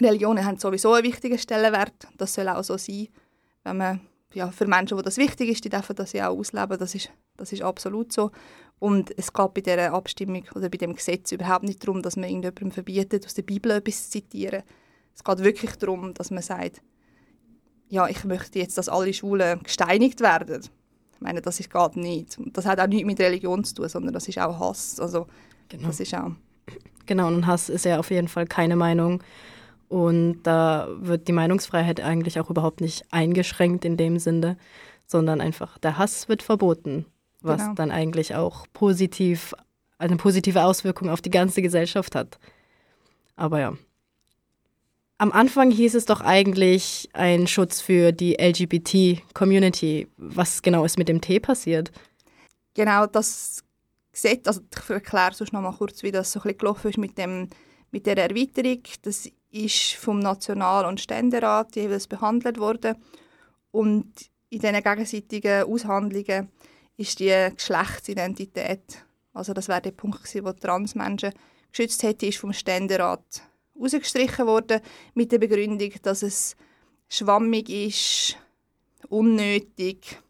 Religionen 0.00 0.44
haben 0.44 0.58
sowieso 0.58 0.92
einen 0.94 1.06
wichtigen 1.06 1.38
Stellenwert. 1.38 2.08
Das 2.16 2.34
soll 2.34 2.48
auch 2.48 2.64
so 2.64 2.76
sein. 2.76 3.08
Wenn 3.64 3.76
man, 3.76 4.00
ja, 4.34 4.50
für 4.50 4.66
Menschen, 4.66 4.96
wo 4.98 5.02
das 5.02 5.16
wichtig 5.16 5.50
ist, 5.50 5.64
die 5.64 5.68
dürfen 5.68 5.94
das 5.94 6.12
ja 6.12 6.28
auch 6.28 6.38
ausleben. 6.38 6.78
Das 6.78 6.94
ist, 6.94 7.10
das 7.36 7.52
ist 7.52 7.62
absolut 7.62 8.12
so. 8.12 8.30
Und 8.78 9.16
es 9.16 9.32
geht 9.32 9.54
bei 9.54 9.60
dieser 9.60 9.92
Abstimmung 9.92 10.44
oder 10.54 10.68
bei 10.68 10.78
dem 10.78 10.94
Gesetz 10.94 11.32
überhaupt 11.32 11.64
nicht 11.64 11.82
darum, 11.86 12.02
dass 12.02 12.16
man 12.16 12.28
irgendjemandem 12.28 12.70
verbietet, 12.72 13.24
aus 13.24 13.34
der 13.34 13.42
Bibel 13.42 13.70
etwas 13.70 14.04
zu 14.04 14.10
zitieren. 14.10 14.62
Es 15.14 15.24
geht 15.24 15.38
wirklich 15.38 15.76
darum, 15.76 16.12
dass 16.12 16.30
man 16.30 16.42
sagt, 16.42 16.82
ja, 17.88 18.08
ich 18.08 18.24
möchte 18.24 18.58
jetzt, 18.58 18.78
dass 18.78 18.88
alle 18.88 19.12
Schwulen 19.12 19.62
gesteinigt 19.62 20.20
werden. 20.20 20.62
Ich 21.14 21.20
meine, 21.20 21.40
das 21.40 21.60
ist 21.60 21.70
geht 21.70 21.96
nicht. 21.96 22.38
Und 22.38 22.56
das 22.56 22.66
hat 22.66 22.80
auch 22.80 22.86
nichts 22.86 23.06
mit 23.06 23.20
Religion 23.20 23.64
zu 23.64 23.74
tun, 23.74 23.88
sondern 23.88 24.12
das 24.12 24.28
ist 24.28 24.38
auch 24.38 24.58
Hass. 24.58 25.00
Also 25.00 25.26
genau. 25.68 25.86
das 25.88 26.00
ist 26.00 26.14
auch... 26.14 26.30
Genau, 27.06 27.28
und 27.28 27.46
Hass 27.46 27.68
ist 27.68 27.84
ja 27.84 27.98
auf 27.98 28.10
jeden 28.10 28.28
Fall 28.28 28.46
keine 28.46 28.76
Meinung. 28.76 29.22
Und 29.88 30.42
da 30.42 30.88
wird 30.98 31.28
die 31.28 31.32
Meinungsfreiheit 31.32 32.00
eigentlich 32.00 32.40
auch 32.40 32.50
überhaupt 32.50 32.80
nicht 32.80 33.04
eingeschränkt 33.12 33.84
in 33.84 33.96
dem 33.96 34.18
Sinne, 34.18 34.56
sondern 35.06 35.40
einfach 35.40 35.78
der 35.78 35.96
Hass 35.98 36.28
wird 36.28 36.42
verboten, 36.42 37.06
was 37.40 37.62
genau. 37.62 37.74
dann 37.74 37.90
eigentlich 37.92 38.34
auch 38.34 38.66
positiv, 38.72 39.54
eine 39.98 40.16
positive 40.16 40.64
Auswirkung 40.64 41.08
auf 41.08 41.22
die 41.22 41.30
ganze 41.30 41.62
Gesellschaft 41.62 42.16
hat. 42.16 42.38
Aber 43.36 43.60
ja. 43.60 43.74
Am 45.18 45.32
Anfang 45.32 45.70
hieß 45.70 45.94
es 45.94 46.04
doch 46.04 46.20
eigentlich 46.20 47.08
ein 47.14 47.46
Schutz 47.46 47.80
für 47.80 48.12
die 48.12 48.34
LGBT-Community. 48.34 50.08
Was 50.18 50.60
genau 50.60 50.84
ist 50.84 50.98
mit 50.98 51.08
dem 51.08 51.22
T 51.22 51.40
passiert? 51.40 51.90
Genau, 52.74 53.06
das 53.06 53.64
Gesetz, 54.12 54.46
also 54.46 54.60
ich 54.70 54.90
erkläre 54.90 55.32
sonst 55.32 55.54
noch 55.54 55.62
mal 55.62 55.72
kurz, 55.72 56.02
wie 56.02 56.12
das 56.12 56.32
so 56.32 56.40
ein 56.40 56.42
bisschen 56.42 56.58
gelaufen 56.58 56.90
ist 56.90 56.98
mit, 56.98 57.16
dem, 57.16 57.48
mit 57.90 58.04
der 58.04 58.18
Erweiterung. 58.18 58.82
Das 59.02 59.30
ist 59.50 59.94
vom 59.94 60.18
National- 60.18 60.84
und 60.84 61.00
Ständerat 61.00 61.74
jeweils 61.76 62.06
behandelt 62.06 62.58
worden 62.58 62.96
und 63.70 64.12
in 64.50 64.60
diesen 64.60 64.82
gegenseitigen 64.82 65.64
Aushandlungen 65.64 66.50
ist 66.96 67.20
die 67.20 67.48
Geschlechtsidentität, 67.54 69.04
also 69.32 69.52
das 69.52 69.68
wäre 69.68 69.82
der 69.82 69.90
Punkt 69.90 70.22
gewesen, 70.22 70.44
wo 70.44 70.52
Transmenschen 70.52 71.32
geschützt 71.70 72.02
hätte, 72.02 72.26
ist 72.26 72.38
vom 72.38 72.52
Ständerat 72.52 73.42
rausgestrichen 73.80 74.46
worden 74.46 74.80
mit 75.14 75.32
der 75.32 75.38
Begründung, 75.38 75.92
dass 76.02 76.22
es 76.22 76.56
schwammig 77.08 77.68
ist, 77.68 78.36
unnötig, 79.08 80.20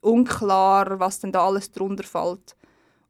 unklar, 0.00 0.98
was 1.00 1.20
denn 1.20 1.32
da 1.32 1.46
alles 1.46 1.70
drunter 1.70 2.04
fällt. 2.04 2.56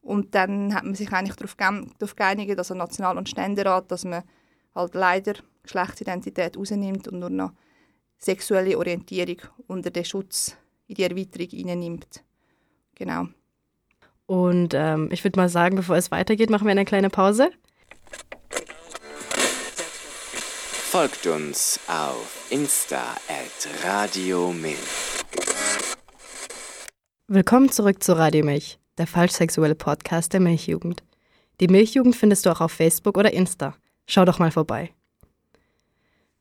Und 0.02 0.34
dann 0.34 0.74
hat 0.74 0.84
man 0.84 0.94
sich 0.94 1.12
eigentlich 1.12 1.36
darauf, 1.36 1.56
darauf 1.98 2.16
geeinigt, 2.16 2.58
also 2.58 2.74
National- 2.74 3.18
und 3.18 3.28
Ständerat, 3.28 3.90
dass 3.90 4.04
man 4.04 4.24
halt 4.74 4.94
leider 4.94 5.34
Geschlechtsidentität 5.62 6.56
rausnimmt 6.56 7.08
und 7.08 7.20
nur 7.20 7.30
noch 7.30 7.52
sexuelle 8.18 8.76
Orientierung 8.76 9.38
unter 9.68 9.90
den 9.90 10.04
Schutz 10.04 10.56
in 10.86 10.96
die 10.96 11.04
Erweiterung 11.04 11.48
hineinnimmt. 11.48 12.24
Genau. 12.94 13.26
Und 14.26 14.74
ähm, 14.74 15.08
ich 15.12 15.24
würde 15.24 15.38
mal 15.38 15.48
sagen, 15.48 15.76
bevor 15.76 15.96
es 15.96 16.10
weitergeht, 16.10 16.50
machen 16.50 16.66
wir 16.66 16.72
eine 16.72 16.84
kleine 16.84 17.10
Pause. 17.10 17.50
Folgt 20.92 21.26
uns 21.26 21.80
auf 21.86 22.48
Insta 22.50 23.16
at 23.26 23.82
Radio 23.82 24.52
Milch. 24.52 24.76
Willkommen 27.28 27.70
zurück 27.70 28.02
zu 28.02 28.12
Radio 28.12 28.44
Milch, 28.44 28.78
der 28.98 29.06
falschsexuelle 29.06 29.74
Podcast 29.74 30.34
der 30.34 30.40
Milchjugend. 30.40 31.02
Die 31.60 31.68
Milchjugend 31.68 32.14
findest 32.14 32.44
du 32.44 32.50
auch 32.50 32.60
auf 32.60 32.72
Facebook 32.72 33.16
oder 33.16 33.32
Insta. 33.32 33.74
Schau 34.06 34.26
doch 34.26 34.38
mal 34.38 34.50
vorbei. 34.50 34.90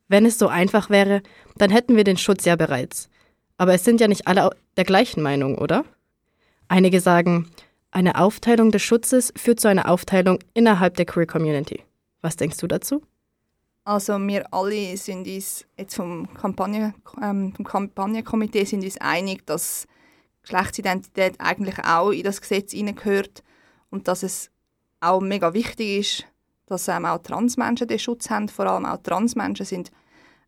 Wenn 0.08 0.26
es 0.26 0.38
so 0.38 0.48
einfach 0.48 0.90
wäre, 0.90 1.22
dann 1.56 1.70
hätten 1.70 1.96
wir 1.96 2.04
den 2.04 2.18
Schutz 2.18 2.44
ja 2.44 2.54
bereits. 2.54 3.08
Aber 3.56 3.72
es 3.72 3.86
sind 3.86 4.02
ja 4.02 4.06
nicht 4.06 4.26
alle 4.26 4.50
der 4.76 4.84
gleichen 4.84 5.22
Meinung, 5.22 5.56
oder? 5.56 5.86
Einige 6.68 7.00
sagen, 7.00 7.48
eine 7.90 8.20
Aufteilung 8.20 8.70
des 8.70 8.82
Schutzes 8.82 9.32
führt 9.34 9.60
zu 9.60 9.68
einer 9.68 9.88
Aufteilung 9.88 10.40
innerhalb 10.52 10.96
der 10.96 11.06
Queer 11.06 11.26
Community. 11.26 11.82
Was 12.20 12.36
denkst 12.36 12.58
du 12.58 12.66
dazu? 12.66 13.02
Also 13.84 14.16
wir 14.18 14.52
alle 14.52 14.96
sind 14.96 15.26
uns 15.26 15.64
jetzt 15.76 15.96
vom, 15.96 16.32
Kampagne, 16.34 16.94
ähm, 17.20 17.52
vom 17.52 17.64
Kampagnenkomitee 17.64 18.64
sind 18.64 18.84
uns 18.84 19.00
einig, 19.00 19.44
dass 19.46 19.86
Geschlechtsidentität 20.42 21.34
eigentlich 21.40 21.78
auch 21.84 22.10
in 22.10 22.22
das 22.22 22.40
Gesetz 22.40 22.72
hineingehört 22.72 23.42
und 23.90 24.06
dass 24.06 24.22
es 24.22 24.50
auch 25.00 25.20
mega 25.20 25.52
wichtig 25.52 25.98
ist, 25.98 26.26
dass 26.66 26.86
ähm, 26.86 27.04
auch 27.04 27.18
Transmenschen 27.18 27.88
den 27.88 27.98
Schutz 27.98 28.30
haben. 28.30 28.48
Vor 28.48 28.66
allem 28.66 28.86
auch 28.86 29.02
Transmenschen 29.02 29.66
sind 29.66 29.90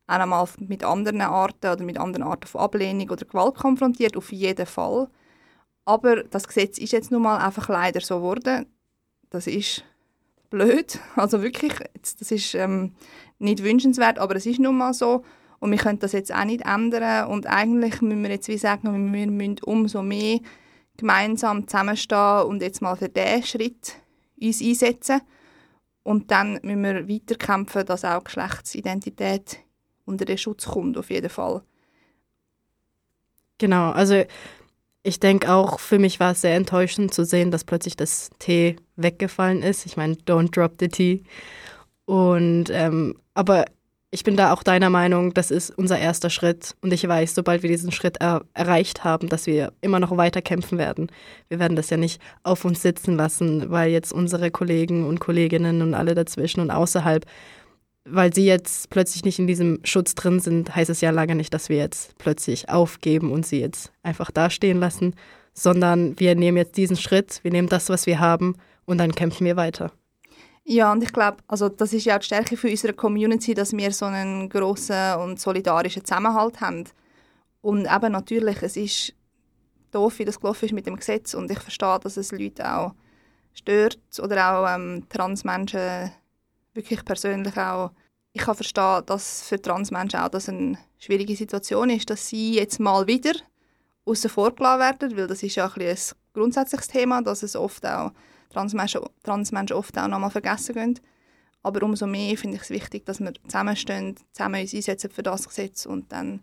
auch 0.06 0.14
einmal 0.14 0.48
mit 0.58 0.84
anderen 0.84 1.20
Arten 1.20 1.72
oder 1.72 1.82
mit 1.82 1.98
anderen 1.98 2.22
Arten 2.22 2.46
von 2.46 2.60
Ablehnung 2.60 3.10
oder 3.10 3.24
Gewalt 3.24 3.56
konfrontiert, 3.56 4.16
auf 4.16 4.30
jeden 4.30 4.66
Fall. 4.66 5.08
Aber 5.84 6.22
das 6.22 6.46
Gesetz 6.46 6.78
ist 6.78 6.92
jetzt 6.92 7.10
nun 7.10 7.22
mal 7.22 7.38
einfach 7.38 7.68
leider 7.68 8.00
so 8.00 8.16
geworden. 8.16 8.66
Das 9.30 9.46
ist 9.46 9.84
blöd. 10.54 11.00
Also 11.16 11.42
wirklich, 11.42 11.72
das 12.00 12.30
ist 12.30 12.54
ähm, 12.54 12.94
nicht 13.38 13.62
wünschenswert, 13.62 14.18
aber 14.18 14.36
es 14.36 14.46
ist 14.46 14.60
nun 14.60 14.78
mal 14.78 14.94
so. 14.94 15.24
Und 15.58 15.70
wir 15.70 15.78
können 15.78 15.98
das 15.98 16.12
jetzt 16.12 16.32
auch 16.32 16.44
nicht 16.44 16.64
ändern. 16.64 17.28
Und 17.28 17.46
eigentlich 17.46 18.00
müssen 18.00 18.22
wir 18.22 18.30
jetzt 18.30 18.48
wie 18.48 18.58
sagen, 18.58 19.12
wir 19.12 19.26
müssen 19.26 19.58
umso 19.64 20.02
mehr 20.02 20.38
gemeinsam 20.96 21.66
zusammenstehen 21.66 22.42
und 22.42 22.62
jetzt 22.62 22.82
mal 22.82 22.96
für 22.96 23.08
diesen 23.08 23.42
Schritt 23.42 23.94
uns 24.40 24.62
einsetzen. 24.62 25.20
Und 26.02 26.30
dann 26.30 26.60
müssen 26.62 26.82
wir 26.82 27.08
weiterkämpfen, 27.08 27.86
dass 27.86 28.04
auch 28.04 28.22
Geschlechtsidentität 28.22 29.58
unter 30.04 30.24
den 30.24 30.38
Schutz 30.38 30.66
kommt, 30.66 30.98
auf 30.98 31.10
jeden 31.10 31.30
Fall. 31.30 31.62
Genau, 33.58 33.90
also 33.90 34.22
ich 35.04 35.20
denke 35.20 35.52
auch, 35.52 35.78
für 35.78 35.98
mich 35.98 36.18
war 36.18 36.32
es 36.32 36.40
sehr 36.40 36.56
enttäuschend 36.56 37.12
zu 37.12 37.24
sehen, 37.24 37.50
dass 37.50 37.64
plötzlich 37.64 37.94
das 37.94 38.30
T 38.38 38.76
weggefallen 38.96 39.62
ist. 39.62 39.84
Ich 39.84 39.96
meine, 39.98 40.14
don't 40.14 40.50
drop 40.50 40.76
the 40.80 40.88
T. 40.88 41.22
Und 42.06 42.70
ähm, 42.70 43.14
aber 43.34 43.66
ich 44.10 44.24
bin 44.24 44.36
da 44.36 44.52
auch 44.52 44.62
deiner 44.62 44.88
Meinung, 44.90 45.34
das 45.34 45.50
ist 45.50 45.76
unser 45.76 45.98
erster 45.98 46.30
Schritt. 46.30 46.74
Und 46.80 46.92
ich 46.92 47.06
weiß, 47.06 47.34
sobald 47.34 47.62
wir 47.62 47.68
diesen 47.68 47.92
Schritt 47.92 48.16
er 48.20 48.42
erreicht 48.54 49.04
haben, 49.04 49.28
dass 49.28 49.46
wir 49.46 49.72
immer 49.82 50.00
noch 50.00 50.16
weiter 50.16 50.40
kämpfen 50.40 50.78
werden. 50.78 51.12
Wir 51.48 51.58
werden 51.58 51.76
das 51.76 51.90
ja 51.90 51.98
nicht 51.98 52.22
auf 52.42 52.64
uns 52.64 52.80
sitzen 52.80 53.16
lassen, 53.16 53.70
weil 53.70 53.90
jetzt 53.90 54.12
unsere 54.12 54.50
Kollegen 54.50 55.06
und 55.06 55.20
Kolleginnen 55.20 55.82
und 55.82 55.94
alle 55.94 56.14
dazwischen 56.14 56.60
und 56.60 56.70
außerhalb 56.70 57.26
weil 58.04 58.34
sie 58.34 58.44
jetzt 58.44 58.90
plötzlich 58.90 59.24
nicht 59.24 59.38
in 59.38 59.46
diesem 59.46 59.80
Schutz 59.84 60.14
drin 60.14 60.40
sind, 60.40 60.74
heißt 60.74 60.90
es 60.90 61.00
ja 61.00 61.10
lange 61.10 61.34
nicht, 61.34 61.54
dass 61.54 61.68
wir 61.68 61.78
jetzt 61.78 62.16
plötzlich 62.18 62.68
aufgeben 62.68 63.32
und 63.32 63.46
sie 63.46 63.60
jetzt 63.60 63.92
einfach 64.02 64.30
dastehen 64.30 64.78
lassen, 64.78 65.14
sondern 65.54 66.18
wir 66.18 66.34
nehmen 66.34 66.58
jetzt 66.58 66.76
diesen 66.76 66.96
Schritt, 66.96 67.40
wir 67.42 67.50
nehmen 67.50 67.68
das, 67.68 67.88
was 67.88 68.06
wir 68.06 68.20
haben 68.20 68.56
und 68.84 68.98
dann 68.98 69.14
kämpfen 69.14 69.46
wir 69.46 69.56
weiter. 69.56 69.90
Ja, 70.64 70.92
und 70.92 71.02
ich 71.02 71.12
glaube, 71.12 71.38
also 71.46 71.68
das 71.68 71.92
ist 71.92 72.06
ja 72.06 72.16
auch 72.16 72.20
die 72.20 72.26
Stärke 72.26 72.56
für 72.56 72.68
unsere 72.68 72.94
Community, 72.94 73.54
dass 73.54 73.72
wir 73.72 73.92
so 73.92 74.06
einen 74.06 74.48
großen 74.48 75.16
und 75.16 75.38
solidarischen 75.38 76.04
Zusammenhalt 76.04 76.60
haben. 76.60 76.84
Und 77.60 77.86
eben 77.86 78.12
natürlich, 78.12 78.62
es 78.62 78.76
ist 78.76 79.14
doof, 79.90 80.18
wie 80.18 80.24
das 80.24 80.40
gelaufen 80.40 80.64
ist 80.66 80.72
mit 80.72 80.86
dem 80.86 80.96
Gesetz 80.96 81.34
und 81.34 81.50
ich 81.50 81.58
verstehe, 81.58 81.98
dass 82.02 82.16
es 82.16 82.32
Leute 82.32 82.70
auch 82.70 82.94
stört 83.52 83.98
oder 84.18 84.58
auch 84.58 84.74
ähm, 84.74 85.06
Transmenschen 85.08 86.10
wirklich 86.74 87.04
persönlich 87.04 87.56
auch, 87.56 87.92
ich 88.32 88.42
kann 88.42 88.54
verstehen, 88.54 89.02
dass 89.06 89.42
für 89.48 89.60
Transmenschen 89.60 90.20
auch 90.20 90.28
das 90.28 90.48
eine 90.48 90.78
schwierige 90.98 91.36
Situation 91.36 91.90
ist, 91.90 92.10
dass 92.10 92.28
sie 92.28 92.54
jetzt 92.54 92.80
mal 92.80 93.06
wieder 93.06 93.32
außen 94.04 94.28
vor 94.28 94.58
werden, 94.58 95.16
weil 95.16 95.26
das 95.26 95.42
ist 95.42 95.54
ja 95.54 95.66
ein, 95.66 95.82
ein 95.82 95.96
grundsätzliches 96.32 96.88
Thema, 96.88 97.22
dass 97.22 97.42
es 97.42 97.56
oft 97.56 97.86
auch 97.86 98.12
Transmenschen, 98.50 99.02
Transmenschen 99.22 99.76
oft 99.76 99.96
auch 99.98 100.08
nochmal 100.08 100.30
vergessen 100.30 100.74
gehen. 100.74 101.00
Aber 101.62 101.82
umso 101.84 102.06
mehr 102.06 102.36
finde 102.36 102.56
ich 102.56 102.62
es 102.62 102.70
wichtig, 102.70 103.06
dass 103.06 103.20
wir 103.20 103.32
zusammenstehen, 103.46 104.16
zusammen 104.32 104.60
uns 104.60 104.74
einsetzen 104.74 105.10
für 105.10 105.22
das 105.22 105.48
Gesetz 105.48 105.86
und 105.86 106.12
dann, 106.12 106.40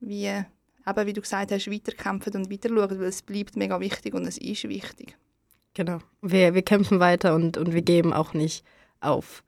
wie, 0.00 0.26
eben, 0.26 1.06
wie 1.06 1.12
du 1.12 1.20
gesagt 1.20 1.52
hast, 1.52 1.70
weiterkämpfen 1.70 2.34
und 2.34 2.50
weiter 2.50 2.70
schauen, 2.70 2.98
weil 2.98 3.08
es 3.08 3.22
bleibt 3.22 3.56
mega 3.56 3.78
wichtig 3.80 4.14
und 4.14 4.26
es 4.26 4.38
ist 4.38 4.64
wichtig. 4.68 5.16
Genau. 5.74 5.98
Wir, 6.22 6.54
wir 6.54 6.62
kämpfen 6.62 7.00
weiter 7.00 7.34
und, 7.34 7.58
und 7.58 7.74
wir 7.74 7.82
geben 7.82 8.12
auch 8.12 8.32
nicht 8.32 8.64
auf. 9.00 9.42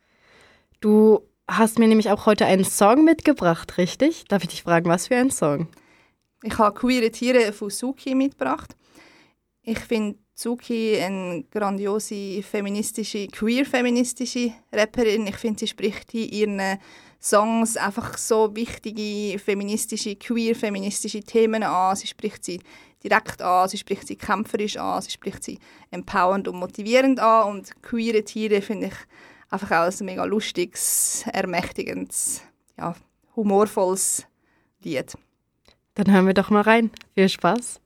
Du 0.87 1.27
hast 1.49 1.81
mir 1.81 1.89
nämlich 1.89 2.11
auch 2.11 2.27
heute 2.27 2.47
einen 2.47 2.65
Song 2.65 3.03
mitgebracht, 3.03 3.77
richtig? 3.77 4.25
Darf 4.29 4.45
ich 4.45 4.51
dich 4.51 4.63
fragen, 4.63 4.89
was 4.89 5.09
für 5.09 5.17
ein 5.17 5.33
Song? 5.33 5.67
Ich 6.45 6.57
habe 6.59 6.79
Queere 6.79 7.11
Tiere 7.11 7.53
von 7.53 7.71
Suki 7.71 8.15
mitgebracht. 8.15 8.77
Ich 9.63 9.81
finde 9.81 10.17
Suki 10.37 10.97
eine 11.01 11.43
grandiose 11.51 12.41
feministische, 12.41 13.27
queer-feministische 13.27 14.53
Rapperin. 14.73 15.27
Ich 15.27 15.35
finde, 15.35 15.59
sie 15.59 15.67
spricht 15.67 16.15
in 16.15 16.29
ihren 16.29 16.79
Songs 17.21 17.77
einfach 17.77 18.17
so 18.17 18.55
wichtige 18.55 19.41
feministische, 19.41 20.15
queer-feministische 20.15 21.23
Themen 21.23 21.65
an. 21.65 21.97
Sie 21.97 22.07
spricht 22.07 22.45
sie 22.45 22.61
direkt 23.03 23.43
an, 23.43 23.69
sie 23.69 23.79
spricht 23.79 24.07
sie 24.07 24.15
kämpferisch 24.15 24.77
an, 24.77 25.03
sie 25.03 25.11
spricht 25.11 25.43
sie 25.43 25.59
empowernd 25.91 26.47
und 26.47 26.61
motivierend 26.61 27.19
an. 27.19 27.57
Und 27.57 27.83
queere 27.83 28.23
Tiere 28.23 28.63
finde 28.63 28.87
ich 28.87 28.95
einfach 29.51 29.71
auch 29.71 30.01
ein 30.01 30.07
mega 30.07 30.25
lustiges, 30.25 31.25
ermächtigendes, 31.33 32.43
ja, 32.79 32.95
humorvolles 33.35 34.27
Lied. 34.83 35.15
Dann 35.95 36.13
hören 36.13 36.27
wir 36.27 36.35
doch 36.35 36.51
mal 36.51 36.63
rein. 36.63 36.91
Viel 37.15 37.29
Spaß. 37.29 37.81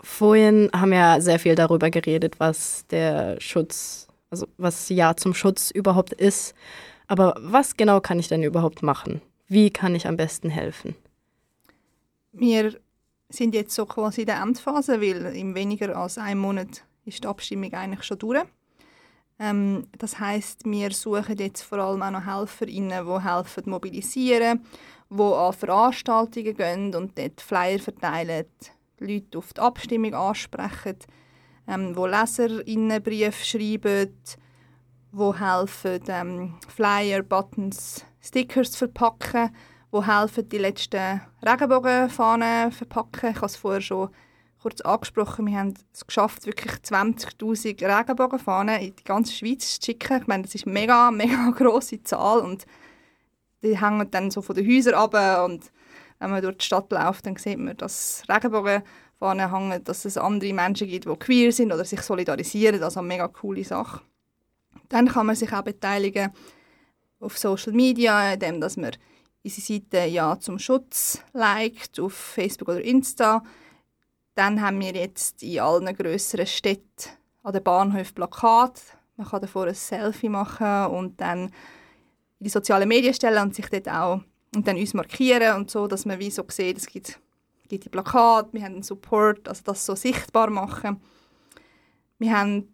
Vorhin 0.00 0.70
haben 0.72 0.90
wir 0.90 1.20
sehr 1.20 1.38
viel 1.38 1.54
darüber 1.54 1.90
geredet, 1.90 2.38
was 2.38 2.86
der 2.88 3.40
Schutz, 3.40 4.08
also 4.30 4.46
was 4.56 4.88
Ja 4.88 5.16
zum 5.16 5.34
Schutz 5.34 5.70
überhaupt 5.70 6.12
ist. 6.12 6.54
Aber 7.08 7.34
was 7.40 7.76
genau 7.76 8.00
kann 8.00 8.18
ich 8.18 8.28
denn 8.28 8.42
überhaupt 8.42 8.82
machen? 8.82 9.20
Wie 9.48 9.70
kann 9.70 9.94
ich 9.94 10.06
am 10.06 10.16
besten 10.16 10.50
helfen? 10.50 10.94
Wir 12.32 12.78
sind 13.28 13.54
jetzt 13.54 13.74
so 13.74 13.86
quasi 13.86 14.22
in 14.22 14.26
der 14.26 14.40
Endphase, 14.40 15.00
weil 15.00 15.26
in 15.34 15.54
weniger 15.54 15.96
als 15.96 16.18
einem 16.18 16.40
Monat 16.40 16.84
ist 17.04 17.24
die 17.24 17.28
Abstimmung 17.28 17.72
eigentlich 17.72 18.04
schon 18.04 18.18
durch. 18.18 18.44
Ähm, 19.38 19.86
das 19.96 20.18
heißt, 20.18 20.64
wir 20.64 20.90
suchen 20.90 21.38
jetzt 21.38 21.62
vor 21.62 21.78
allem 21.78 22.02
auch 22.02 22.10
noch 22.10 22.26
HelferInnen, 22.26 23.06
die 23.06 23.22
helfen 23.22 23.70
mobilisieren, 23.70 24.64
die 25.10 25.22
an 25.22 25.52
Veranstaltungen 25.52 26.56
gehen 26.56 26.94
und 26.94 27.16
dort 27.16 27.40
Flyer 27.40 27.78
verteilen, 27.78 28.46
Leute 28.98 29.38
auf 29.38 29.52
die 29.52 29.60
Abstimmung 29.60 30.14
ansprechen, 30.14 30.96
ähm, 31.68 31.96
wo 31.96 32.06
LeserInnen 32.06 33.02
Briefe 33.02 33.44
schreiben, 33.44 34.12
die 35.12 35.38
helfen, 35.38 36.00
ähm, 36.08 36.54
Flyer, 36.68 37.22
Buttons 37.22 38.04
Stickers 38.20 38.72
zu 38.72 38.78
verpacken, 38.78 39.54
die 39.92 40.04
helfen, 40.04 40.48
die 40.48 40.58
letzten 40.58 41.20
Regenbogenfahnen 41.46 42.72
verpacken. 42.72 43.30
Ich 43.30 43.36
habe 43.36 43.46
es 43.46 43.56
vorher 43.56 43.80
schon 43.80 44.10
kurz 44.60 44.80
angesprochen, 44.80 45.46
wir 45.46 45.58
haben 45.58 45.74
es 45.92 46.06
geschafft, 46.06 46.46
wirklich 46.46 46.72
20'000 46.72 47.98
Regenbogenfahnen 47.98 48.80
in 48.80 48.96
die 48.96 49.04
ganze 49.04 49.32
Schweiz 49.32 49.78
zu 49.78 49.86
schicken. 49.86 50.20
Ich 50.20 50.26
meine, 50.26 50.42
das 50.42 50.54
ist 50.54 50.66
eine 50.66 50.74
mega, 50.74 51.10
mega 51.10 51.50
grosse 51.56 52.02
Zahl 52.02 52.40
und 52.40 52.66
die 53.62 53.80
hängen 53.80 54.10
dann 54.10 54.30
so 54.30 54.42
von 54.42 54.56
den 54.56 54.66
Häusern 54.66 54.94
ab 54.94 55.44
und 55.44 55.70
wenn 56.18 56.30
man 56.30 56.42
durch 56.42 56.58
die 56.58 56.64
Stadt 56.64 56.90
läuft, 56.90 57.26
dann 57.26 57.36
sieht 57.36 57.58
man, 57.58 57.76
dass 57.76 58.22
Regenbogenfahnen 58.28 59.52
hängen, 59.52 59.84
dass 59.84 60.04
es 60.04 60.16
andere 60.16 60.52
Menschen 60.52 60.88
gibt, 60.88 61.06
die 61.06 61.16
queer 61.16 61.52
sind 61.52 61.72
oder 61.72 61.84
sich 61.84 62.00
solidarisieren. 62.00 62.82
Also 62.82 63.00
eine 63.00 63.08
mega 63.08 63.28
coole 63.28 63.64
Sache. 63.64 64.00
Dann 64.88 65.08
kann 65.08 65.26
man 65.26 65.36
sich 65.36 65.52
auch 65.52 65.62
beteiligen 65.62 66.32
auf 67.20 67.38
Social 67.38 67.72
Media, 67.72 68.32
indem 68.32 68.60
dass 68.60 68.76
man 68.76 68.92
unsere 69.44 69.62
Seite 69.62 70.06
«Ja 70.06 70.38
zum 70.38 70.58
Schutz» 70.58 71.22
liked 71.32 72.00
auf 72.00 72.12
Facebook 72.12 72.68
oder 72.68 72.82
Insta. 72.82 73.42
Dann 74.38 74.62
haben 74.62 74.78
wir 74.78 74.92
jetzt 74.92 75.42
in 75.42 75.58
allen 75.58 75.96
grösseren 75.96 76.46
Städten 76.46 77.10
an 77.42 77.52
den 77.52 77.64
Bahnhöfen 77.64 78.14
Plakat. 78.14 78.80
Man 79.16 79.26
kann 79.26 79.40
davor 79.40 79.66
ein 79.66 79.74
Selfie 79.74 80.28
machen 80.28 80.94
und 80.94 81.20
dann 81.20 81.46
in 81.48 82.44
die 82.44 82.48
sozialen 82.48 82.86
Medien 82.86 83.12
stellen 83.12 83.42
und 83.42 83.56
sich 83.56 83.68
dort 83.68 83.88
auch 83.88 84.20
und 84.54 84.68
dann 84.68 84.76
uns 84.76 84.94
markieren 84.94 85.56
und 85.56 85.72
so, 85.72 85.88
dass 85.88 86.06
man 86.06 86.20
wie 86.20 86.30
so 86.30 86.44
sieht, 86.46 86.78
es 86.78 86.86
gibt, 86.86 87.18
gibt 87.66 87.86
die 87.86 87.88
Plakate, 87.88 88.52
wir 88.52 88.62
haben 88.62 88.74
einen 88.74 88.82
Support, 88.84 89.48
also 89.48 89.62
das 89.64 89.84
so 89.84 89.96
sichtbar 89.96 90.50
machen. 90.50 91.00
Wir 92.20 92.38
haben 92.38 92.68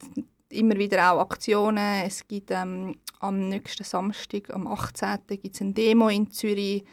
immer 0.50 0.76
wieder 0.76 1.12
auch 1.12 1.20
Aktionen. 1.20 2.04
Es 2.04 2.28
gibt 2.28 2.50
ähm, 2.50 2.94
am 3.20 3.48
nächsten 3.48 3.84
Samstag, 3.84 4.50
am 4.50 4.66
18. 4.66 5.18
gibt 5.28 5.54
es 5.54 5.62
eine 5.62 5.72
Demo 5.72 6.10
in 6.10 6.30
Zürich. 6.30 6.84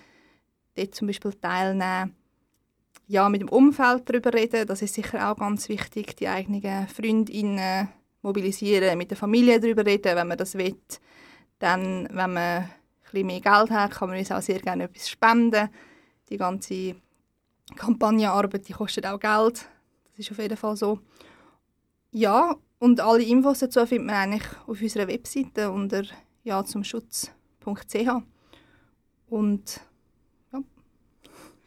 Dort 0.75 0.96
zum 0.96 1.08
Beispiel 1.08 1.34
teilnehmen. 1.34 2.16
Ja, 3.12 3.27
mit 3.27 3.41
dem 3.41 3.50
Umfeld 3.50 4.10
darüber 4.10 4.34
reden, 4.34 4.65
das 4.65 4.82
ist 4.82 4.94
sicher 4.94 5.30
auch 5.30 5.36
ganz 5.36 5.68
wichtig. 5.68 6.15
Die 6.15 6.30
eigenen 6.30 6.88
Freundinnen 6.88 7.89
mobilisieren, 8.22 8.98
mit 8.98 9.10
der 9.12 9.18
Familie 9.18 9.60
darüber 9.60 9.86
reden, 9.86 10.15
wenn 10.15 10.30
man 10.30 10.38
das 10.38 10.58
will. 10.58 10.77
Dann, 11.60 12.08
wenn 12.10 12.32
man 12.32 12.38
ein 12.38 12.72
bisschen 13.03 13.27
mehr 13.27 13.41
Geld 13.41 13.70
hat, 13.70 13.91
kann 13.91 14.08
man 14.08 14.18
uns 14.18 14.32
auch 14.32 14.41
sehr 14.41 14.60
gerne 14.60 14.86
etwas 14.86 15.10
spenden. 15.10 15.68
Die 16.30 16.38
ganze 16.38 16.96
Kampagnenarbeit, 17.75 18.70
die 18.70 18.74
kostet 18.74 19.06
auch 19.06 19.20
Geld. 19.20 19.65
Das 20.12 20.20
ist 20.20 20.32
auf 20.32 20.39
jeden 20.39 20.56
Fall 20.56 20.77
so. 20.77 21.00
Ja, 22.12 22.56
und 22.80 23.01
alle 23.01 23.24
Infos 23.24 23.60
dazu 23.60 23.86
findet 23.86 24.08
man 24.08 24.15
eigentlich 24.15 24.48
auf 24.65 24.82
unserer 24.82 25.10
Webseite 25.10 25.70
unter 25.70 26.03
ja 26.46 26.63
zum 26.63 26.86
Schutz.ch. 26.86 28.08
Und. 29.27 29.82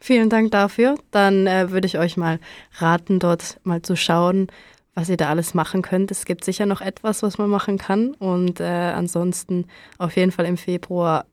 Vielen 0.05 0.29
Dank 0.29 0.51
dafür. 0.51 0.99
Dann 1.09 1.47
äh, 1.47 1.71
würde 1.71 1.87
ich 1.87 1.97
euch 1.97 2.15
mal 2.15 2.39
raten, 2.77 3.17
dort 3.17 3.59
mal 3.63 3.81
zu 3.81 3.95
schauen, 3.95 4.45
was 4.93 5.09
ihr 5.09 5.17
da 5.17 5.29
alles 5.29 5.55
machen 5.55 5.81
könnt. 5.81 6.11
Es 6.11 6.25
gibt 6.25 6.45
sicher 6.45 6.67
noch 6.67 6.81
etwas, 6.81 7.23
was 7.23 7.39
man 7.39 7.49
machen 7.49 7.79
kann. 7.79 8.13
Und 8.13 8.59
äh, 8.59 8.65
ansonsten 8.65 9.65
auf 9.97 10.15
jeden 10.15 10.31
Fall 10.31 10.45
im 10.45 10.57
Februar 10.57 11.25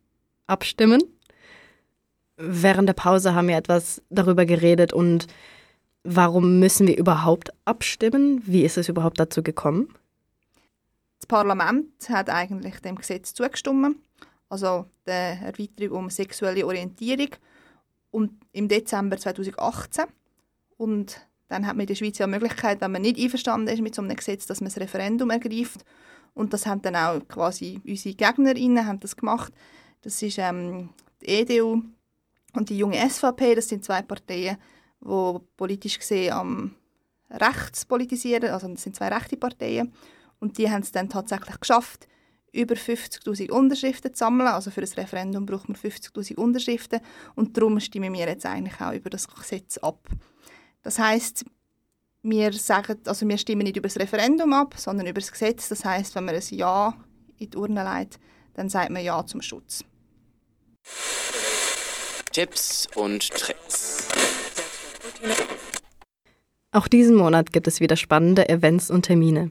abstimmen. 0.47 1.03
Während 2.39 2.89
der 2.89 2.95
Pause 2.95 3.35
haben 3.35 3.49
wir 3.49 3.59
etwas 3.59 4.01
darüber 4.09 4.47
geredet 4.47 4.95
und 4.95 5.27
Warum 6.05 6.59
müssen 6.59 6.89
wir 6.89 6.99
überhaupt 6.99 7.51
abstimmen? 7.65 8.43
Wie 8.45 8.65
ist 8.65 8.77
es 8.77 8.89
überhaupt 8.89 9.21
dazu 9.21 9.43
gekommen? 9.43 9.95
Das 11.21 11.27
Parlament 11.29 11.87
hat 12.09 12.29
eigentlich 12.29 12.81
dem 12.81 12.97
Gesetz 12.97 13.35
zugestimmt, 13.35 13.99
also 14.49 14.87
der 15.07 15.41
Erweiterung 15.41 15.99
um 15.99 16.11
sexuelle 16.11 16.67
Orientierung, 16.67 17.29
und 18.13 18.31
im 18.53 18.69
Dezember 18.69 19.17
2018. 19.17 20.05
Und 20.77 21.27
dann 21.49 21.67
hat 21.67 21.75
man 21.75 21.81
in 21.81 21.87
der 21.89 21.97
Schweiz 21.97 22.19
ja 22.19 22.27
die 22.27 22.33
Möglichkeit, 22.33 22.81
wenn 22.81 22.93
man 22.93 23.03
nicht 23.03 23.19
einverstanden 23.19 23.69
ist 23.69 23.81
mit 23.81 23.97
so 23.97 24.03
einem 24.03 24.15
Gesetz, 24.15 24.47
dass 24.47 24.61
man 24.61 24.69
das 24.69 24.79
Referendum 24.79 25.31
ergreift. 25.31 25.85
Und 26.35 26.53
das 26.53 26.67
haben 26.67 26.81
dann 26.83 26.95
auch 26.95 27.27
quasi 27.27 27.81
unsere 27.85 28.15
GegnerInnen 28.15 28.87
haben 28.87 29.01
das 29.01 29.17
gemacht. 29.17 29.53
Das 30.03 30.23
ist 30.23 30.39
ähm, 30.39 30.91
die 31.21 31.27
EDU 31.27 31.83
und 32.55 32.69
die 32.69 32.79
junge 32.79 32.99
SVP, 33.09 33.55
das 33.55 33.69
sind 33.69 33.85
zwei 33.85 34.03
Parteien, 34.03 34.57
wo 35.01 35.41
politisch 35.57 35.99
gesehen 35.99 36.33
am 36.33 36.75
rechts 37.31 37.85
politisieren, 37.85 38.51
also 38.51 38.69
das 38.69 38.83
sind 38.83 38.97
zwei 38.97 39.09
rechte 39.09 39.37
Parteien 39.37 39.93
und 40.39 40.59
die 40.59 40.71
haben 40.71 40.83
es 40.83 40.93
dann 40.93 41.09
tatsächlich 41.09 41.59
geschafft, 41.61 42.09
über 42.53 42.75
50'000 42.75 43.51
Unterschriften 43.51 44.13
zu 44.15 44.19
sammeln. 44.19 44.49
Also 44.49 44.71
für 44.71 44.83
ein 44.83 44.89
Referendum 44.89 45.47
braucht 45.47 45.69
man 45.69 45.77
50'000 45.77 46.37
Unterschriften 46.37 47.01
und 47.35 47.57
darum 47.57 47.81
stimmen 47.81 48.13
wir 48.13 48.27
jetzt 48.27 48.47
eigentlich 48.47 48.81
auch 48.81 48.93
über 48.93 49.11
das 49.11 49.27
Gesetz 49.29 49.79
ab. 49.79 50.09
Das 50.83 50.99
heißt, 50.99 51.45
wir 52.23 52.53
sagen, 52.53 52.99
also 53.07 53.27
wir 53.27 53.39
stimmen 53.39 53.63
nicht 53.63 53.77
über 53.77 53.89
das 53.89 53.99
Referendum 53.99 54.53
ab, 54.53 54.75
sondern 54.77 55.07
über 55.07 55.21
das 55.21 55.33
Gesetz. 55.33 55.69
Das 55.69 55.85
heißt, 55.85 56.15
wenn 56.15 56.25
man 56.25 56.35
ein 56.35 56.43
Ja 56.51 56.95
in 57.39 57.51
die 57.51 57.57
Urne 57.57 57.99
legt, 57.99 58.21
dann 58.55 58.69
sagt 58.69 58.91
man 58.91 59.03
Ja 59.03 59.25
zum 59.27 59.43
Schutz. 59.43 59.85
Tipps 62.33 62.89
und 62.95 63.29
Tricks. 63.31 64.09
Auch 66.71 66.89
diesen 66.89 67.17
Monat 67.17 67.53
gibt 67.53 67.67
es 67.67 67.81
wieder 67.81 67.97
spannende 67.97 68.49
Events 68.49 68.91
und 68.91 69.03
Termine. 69.03 69.51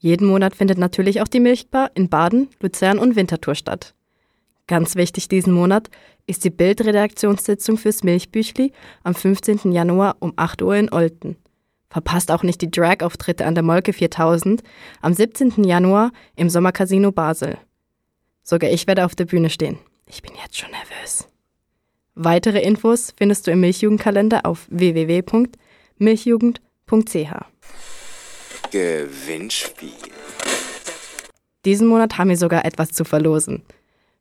Jeden 0.00 0.26
Monat 0.26 0.56
findet 0.56 0.78
natürlich 0.78 1.20
auch 1.20 1.28
die 1.28 1.40
Milchbar 1.40 1.90
in 1.94 2.08
Baden, 2.08 2.48
Luzern 2.60 2.98
und 2.98 3.16
Winterthur 3.16 3.54
statt. 3.54 3.94
Ganz 4.66 4.96
wichtig 4.96 5.28
diesen 5.28 5.52
Monat 5.52 5.90
ist 6.26 6.44
die 6.44 6.50
Bildredaktionssitzung 6.50 7.76
fürs 7.76 8.02
Milchbüchli 8.02 8.72
am 9.02 9.14
15. 9.14 9.72
Januar 9.72 10.16
um 10.20 10.32
8 10.36 10.62
Uhr 10.62 10.76
in 10.76 10.90
Olten. 10.90 11.36
Verpasst 11.90 12.30
auch 12.30 12.42
nicht 12.42 12.62
die 12.62 12.70
Drag-Auftritte 12.70 13.44
an 13.44 13.54
der 13.54 13.64
Molke 13.64 13.92
4000 13.92 14.62
am 15.02 15.12
17. 15.12 15.64
Januar 15.64 16.12
im 16.34 16.48
Sommercasino 16.48 17.12
Basel. 17.12 17.58
Sogar 18.42 18.70
ich 18.70 18.86
werde 18.86 19.04
auf 19.04 19.14
der 19.14 19.26
Bühne 19.26 19.50
stehen. 19.50 19.76
Ich 20.06 20.22
bin 20.22 20.32
jetzt 20.42 20.56
schon 20.56 20.70
nervös. 20.70 21.28
Weitere 22.14 22.62
Infos 22.62 23.12
findest 23.16 23.46
du 23.46 23.50
im 23.50 23.60
Milchjugendkalender 23.60 24.46
auf 24.46 24.66
www.milchjugend.ch. 24.70 27.49
Gewinnspiel. 28.70 29.90
Diesen 31.64 31.88
Monat 31.88 32.18
haben 32.18 32.30
wir 32.30 32.36
sogar 32.36 32.64
etwas 32.64 32.90
zu 32.92 33.04
verlosen. 33.04 33.62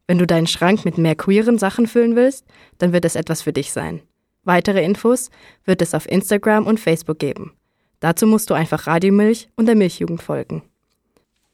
Wenn 0.08 0.18
du 0.18 0.26
deinen 0.26 0.48
Schrank 0.48 0.86
mit 0.86 0.98
mehr 0.98 1.16
queeren 1.16 1.60
Sachen 1.60 1.86
füllen 1.86 2.16
willst, 2.16 2.46
dann 2.80 2.92
wird 2.92 3.06
es 3.06 3.16
etwas 3.16 3.44
für 3.44 3.54
dich 3.54 3.72
sein. 3.72 4.02
Weitere 4.44 4.84
Infos 4.84 5.30
wird 5.66 5.84
es 5.84 5.94
auf 5.94 6.10
Instagram 6.10 6.66
und 6.66 6.80
Facebook 6.80 7.20
geben. 7.20 7.54
Dazu 8.00 8.26
musst 8.26 8.50
du 8.50 8.56
einfach 8.56 8.88
Radiomilch 8.88 9.50
und 9.56 9.68
der 9.68 9.76
Milchjugend 9.76 10.24
folgen. 10.24 10.64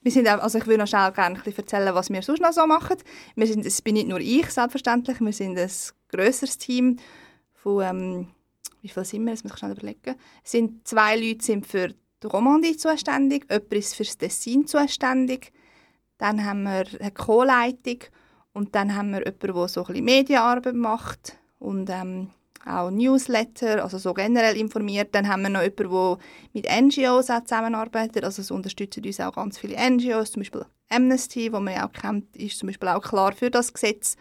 Wir 0.02 0.12
sind 0.12 0.28
auch, 0.30 0.40
also 0.40 0.60
ich 0.60 0.68
will 0.68 0.78
noch 0.78 0.88
schnell 0.88 1.12
gerne 1.12 1.38
erzählen, 1.44 1.94
was 1.94 2.10
wir 2.10 2.22
sonst 2.22 2.42
noch 2.42 2.54
so 2.54 2.66
machen. 2.66 2.98
Wir 3.36 3.48
sind, 3.48 3.66
es 3.66 3.82
bin 3.82 3.96
nicht 3.96 4.08
nur 4.08 4.20
ich, 4.22 4.50
selbstverständlich. 4.50 5.20
Wir 5.20 5.34
sind 5.34 5.58
ein 5.58 5.70
grösseres 6.10 6.58
Team 6.58 6.98
von, 7.56 7.84
ähm, 7.84 8.28
wie 8.82 8.88
viel 8.88 9.04
sind 9.04 9.26
wir, 9.26 9.32
das 9.32 9.44
muss 9.44 9.54
ich 9.54 9.60
schnell 9.60 9.72
überlegen. 9.72 10.16
Es 10.44 10.52
sind 10.52 10.88
zwei 10.88 11.18
Leute 11.18 11.44
sind 11.44 11.66
für 11.66 11.94
die 12.24 12.28
Romandie 12.28 12.78
zuständig, 12.78 13.46
jemand 13.50 13.74
ist 13.74 13.96
für 13.96 14.04
das 14.04 14.18
Tessin 14.18 14.68
zuständig, 14.68 15.52
dann 16.18 16.46
haben 16.46 16.64
wir 16.64 16.86
eine 17.00 17.12
Co-Leitung 17.12 18.00
und 18.54 18.74
dann 18.76 18.96
haben 18.96 19.12
wir 19.12 19.20
jemanden, 19.20 19.54
der 19.54 19.68
so 19.68 19.82
ein 19.82 19.88
bisschen 19.88 20.06
Medienarbeit 20.06 20.76
macht 20.76 21.38
und 21.60 21.90
ähm, 21.90 22.30
auch 22.66 22.90
Newsletter, 22.90 23.84
also 23.84 23.98
so 23.98 24.14
generell 24.14 24.58
informiert. 24.58 25.14
Dann 25.14 25.28
haben 25.28 25.44
wir 25.44 25.50
noch 25.50 25.62
jemanden, 25.62 25.90
der 25.92 26.18
mit 26.54 26.68
NGOs 26.70 27.30
auch 27.30 27.44
zusammenarbeitet, 27.44 28.24
also 28.24 28.42
es 28.42 28.52
unterstützen 28.52 29.06
uns 29.06 29.20
auch 29.20 29.34
ganz 29.34 29.58
viele 29.58 29.78
NGOs, 29.78 30.32
zum 30.32 30.42
Beispiel 30.42 30.66
Amnesty, 30.90 31.52
wo 31.52 31.60
man 31.60 31.76
ja 31.76 31.88
auch 31.88 31.92
kennt, 31.92 32.36
ist 32.38 32.60
zum 32.60 32.68
Beispiel 32.68 32.90
auch 32.90 33.02
klar 33.02 33.34
für 33.34 33.52
das 33.52 33.74
Gesetz. 33.74 34.16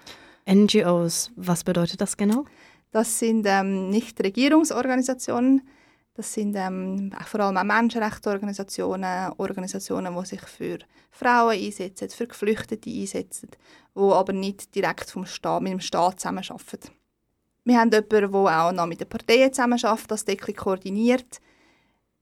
NGOs, 0.50 1.30
was 1.36 1.64
bedeutet 1.64 2.00
das 2.00 2.16
genau? 2.16 2.44
Das 2.90 3.18
sind 3.18 3.46
ähm, 3.46 3.90
Nichtregierungsorganisationen. 3.90 5.62
Das 6.16 6.32
sind 6.32 6.54
ähm, 6.54 7.10
vor 7.26 7.40
allem 7.40 7.56
auch 7.56 7.64
Menschenrechtsorganisationen, 7.64 9.32
Organisationen, 9.36 10.16
die 10.16 10.26
sich 10.26 10.42
für 10.42 10.78
Frauen 11.10 11.58
einsetzen, 11.58 12.08
für 12.08 12.28
Geflüchtete 12.28 12.88
einsetzen, 12.88 13.50
die 13.96 14.00
aber 14.00 14.32
nicht 14.32 14.72
direkt 14.76 15.10
vom 15.10 15.26
Staat, 15.26 15.62
mit 15.62 15.72
dem 15.72 15.80
Staat 15.80 16.20
zusammenarbeiten. 16.20 16.90
Wir 17.64 17.80
haben 17.80 17.90
jemanden, 17.90 18.32
der 18.32 18.66
auch 18.66 18.72
noch 18.72 18.86
mit 18.86 19.00
den 19.00 19.08
Parteien 19.08 19.52
zusammenarbeitet, 19.52 20.10
das 20.10 20.54
koordiniert. 20.56 21.40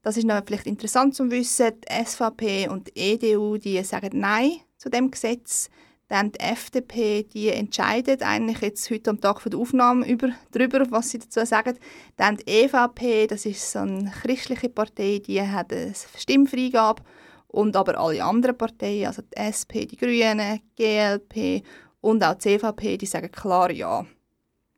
Das 0.00 0.16
ist 0.16 0.26
noch 0.26 0.42
vielleicht 0.44 0.66
interessant 0.66 1.14
zu 1.14 1.30
wissen. 1.30 1.72
Die 1.80 2.04
SVP 2.04 2.68
und 2.68 2.88
die 2.88 2.98
EDU 2.98 3.58
die 3.58 3.82
sagen 3.84 4.18
Nein 4.18 4.52
zu 4.78 4.88
dem 4.88 5.10
Gesetz. 5.10 5.68
Dann 6.12 6.30
die 6.30 6.40
FDP, 6.40 7.22
die 7.22 7.48
entscheidet 7.48 8.22
eigentlich 8.22 8.60
jetzt 8.60 8.90
heute 8.90 9.08
am 9.08 9.20
Tag 9.22 9.42
der 9.44 9.58
Aufnahme 9.58 10.06
über, 10.06 10.28
darüber, 10.50 10.84
was 10.90 11.08
sie 11.08 11.18
dazu 11.18 11.42
sagen. 11.46 11.78
Dann 12.18 12.36
die 12.36 12.64
EVP, 12.64 13.28
das 13.28 13.46
ist 13.46 13.72
so 13.72 13.78
eine 13.78 14.10
christliche 14.20 14.68
Partei, 14.68 15.22
die 15.26 15.40
hat 15.40 15.72
eine 15.72 15.94
Stimmfreigabe. 16.18 17.02
Und 17.48 17.74
aber 17.76 17.98
alle 17.98 18.22
anderen 18.22 18.58
Parteien, 18.58 19.06
also 19.06 19.22
die 19.22 19.38
SP, 19.40 19.86
die 19.86 19.96
Grünen, 19.96 20.60
GLP 20.76 21.64
Und 22.02 22.22
auch 22.22 22.34
die 22.34 22.58
CVP, 22.58 22.98
die 22.98 23.06
sagen 23.06 23.32
klar 23.32 23.70
ja. 23.70 24.04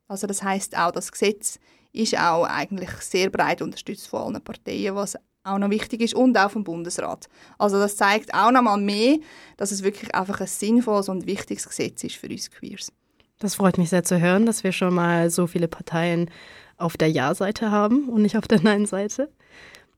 Also 0.07 0.29
das 0.29 0.41
heißt 0.41 0.79
auch, 0.79 0.93
das 0.93 1.11
Gesetz 1.11 1.59
ist 1.93 2.17
auch 2.17 2.45
eigentlich 2.45 2.91
sehr 3.01 3.29
breit 3.31 3.61
unterstützt 3.61 4.07
von 4.07 4.23
allen 4.23 4.45
Parteien, 4.45 4.95
was 4.95 5.19
auch 5.45 5.59
noch 5.59 5.71
wichtig 5.71 6.01
ist 6.01 6.15
und 6.15 6.37
auch 6.39 6.51
vom 6.51 6.65
Bundesrat. 6.65 7.29
Also 7.59 7.79
das 7.79 7.97
zeigt 7.97 8.35
auch 8.35 8.51
noch 8.51 8.63
mal 8.63 8.79
mehr, 8.79 9.19
dass 9.57 9.71
es 9.71 9.83
wirklich 9.83 10.15
einfach 10.15 10.41
ein 10.41 10.47
sinnvolles 10.47 11.09
und 11.09 11.27
wichtiges 11.27 11.69
Gesetz 11.69 12.03
ist 12.03 12.17
für 12.17 12.29
uns 12.29 12.51
Queers. 12.51 12.91
Das 13.39 13.57
freut 13.57 13.79
mich 13.79 13.91
sehr 13.91 14.05
zu 14.05 14.19
hören, 14.21 14.47
dass 14.47 14.65
wir 14.65 14.73
schon 14.73 14.95
mal 14.95 15.31
so 15.31 15.47
viele 15.47 15.69
Parteien 15.69 16.31
auf 16.79 16.97
der 16.97 17.11
Ja-Seite 17.11 17.71
haben 17.71 18.09
und 18.09 18.23
nicht 18.23 18.39
auf 18.39 18.49
der 18.49 18.61
Nein-Seite. 18.63 19.31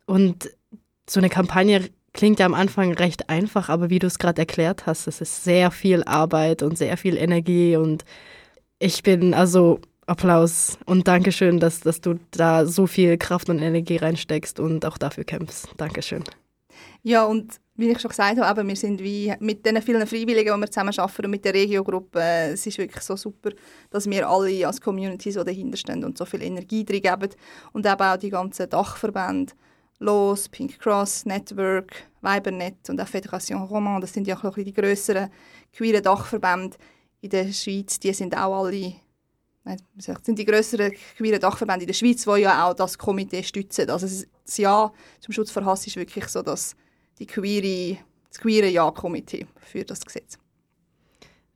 Und 0.04 0.50
so 1.09 1.20
eine 1.20 1.28
Kampagne 1.30 1.88
klingt 2.12 2.40
ja 2.40 2.46
am 2.46 2.54
Anfang 2.54 2.92
recht 2.94 3.28
einfach, 3.28 3.68
aber 3.68 3.88
wie 3.88 3.98
du 3.98 4.06
es 4.09 4.18
gerade 4.18 4.42
erklärt 4.42 4.87
hast, 4.87 5.06
es 5.06 5.20
ist 5.20 5.44
sehr 5.44 5.70
viel 5.70 6.02
Arbeit 6.04 6.62
und 6.62 6.76
sehr 6.76 6.96
viel 6.96 7.16
Energie 7.16 7.76
und 7.76 8.04
ich 8.78 9.02
bin 9.02 9.32
also 9.32 9.80
Applaus 10.06 10.78
und 10.86 11.08
Dankeschön, 11.08 11.58
dass, 11.58 11.80
dass 11.80 12.00
du 12.00 12.18
da 12.30 12.64
so 12.64 12.86
viel 12.86 13.18
Kraft 13.18 13.50
und 13.50 13.58
Energie 13.58 13.96
reinsteckst 13.96 14.60
und 14.60 14.84
auch 14.86 14.98
dafür 14.98 15.24
kämpfst. 15.24 15.68
Dankeschön. 15.76 16.22
Ja, 17.02 17.24
und 17.24 17.60
wie 17.74 17.90
ich 17.90 18.00
schon 18.00 18.10
gesagt 18.10 18.40
habe, 18.40 18.66
wir 18.66 18.76
sind 18.76 19.02
wie 19.02 19.34
mit 19.40 19.66
den 19.66 19.82
vielen 19.82 20.06
Freiwilligen, 20.06 20.54
die 20.54 20.60
wir 20.60 20.70
zusammen 20.70 20.96
arbeiten 20.96 21.24
und 21.24 21.30
mit 21.30 21.44
der 21.44 21.54
Regiogruppe, 21.54 22.20
es 22.52 22.66
ist 22.66 22.78
wirklich 22.78 23.02
so 23.02 23.16
super, 23.16 23.50
dass 23.90 24.08
wir 24.08 24.28
alle 24.28 24.66
als 24.66 24.80
Community 24.80 25.30
so 25.30 25.44
dahinter 25.44 25.76
stehen 25.76 26.04
und 26.04 26.16
so 26.16 26.24
viel 26.24 26.42
Energie 26.42 26.84
drin 26.84 27.02
geben 27.02 27.30
und 27.72 27.84
eben 27.84 28.02
auch 28.02 28.16
die 28.16 28.30
ganzen 28.30 28.70
Dachverbände, 28.70 29.52
LOS, 29.98 30.48
Pink 30.48 30.78
Cross, 30.78 31.26
Network, 31.26 32.04
Weibernet 32.20 32.88
und 32.88 33.00
auch 33.00 33.08
Fédération 33.08 33.66
Roman, 33.66 34.00
das 34.00 34.12
sind 34.12 34.26
ja 34.26 34.36
auch 34.36 34.54
die 34.54 34.72
grösseren 34.72 35.30
queeren 35.72 36.02
Dachverbände 36.02 36.76
in 37.20 37.30
der 37.30 37.52
Schweiz, 37.52 37.98
die 37.98 38.12
sind 38.12 38.36
auch 38.36 38.64
alle 38.64 38.94
das 39.94 40.07
sind 40.22 40.38
die 40.38 40.44
grösseren 40.44 40.92
queeren 41.16 41.40
Dachverbände 41.40 41.83
in 41.83 41.88
der 41.88 41.94
Schweiz, 41.94 42.24
die 42.24 42.40
ja 42.42 42.66
auch 42.66 42.74
das 42.74 42.96
Komitee 42.96 43.42
stützen. 43.42 43.90
Also 43.90 44.07
das 44.07 44.57
Ja 44.57 44.92
zum 45.20 45.33
Schutz 45.35 45.50
vor 45.50 45.64
Hass 45.64 45.87
ist 45.87 45.96
wirklich 45.96 46.26
so, 46.29 46.42
dass 46.42 46.76
die 47.18 47.26
queere, 47.26 47.98
das 48.29 48.40
queere 48.40 48.68
Ja-Komitee 48.68 49.46
für 49.59 49.85
das 49.85 50.05
Gesetz. 50.05 50.38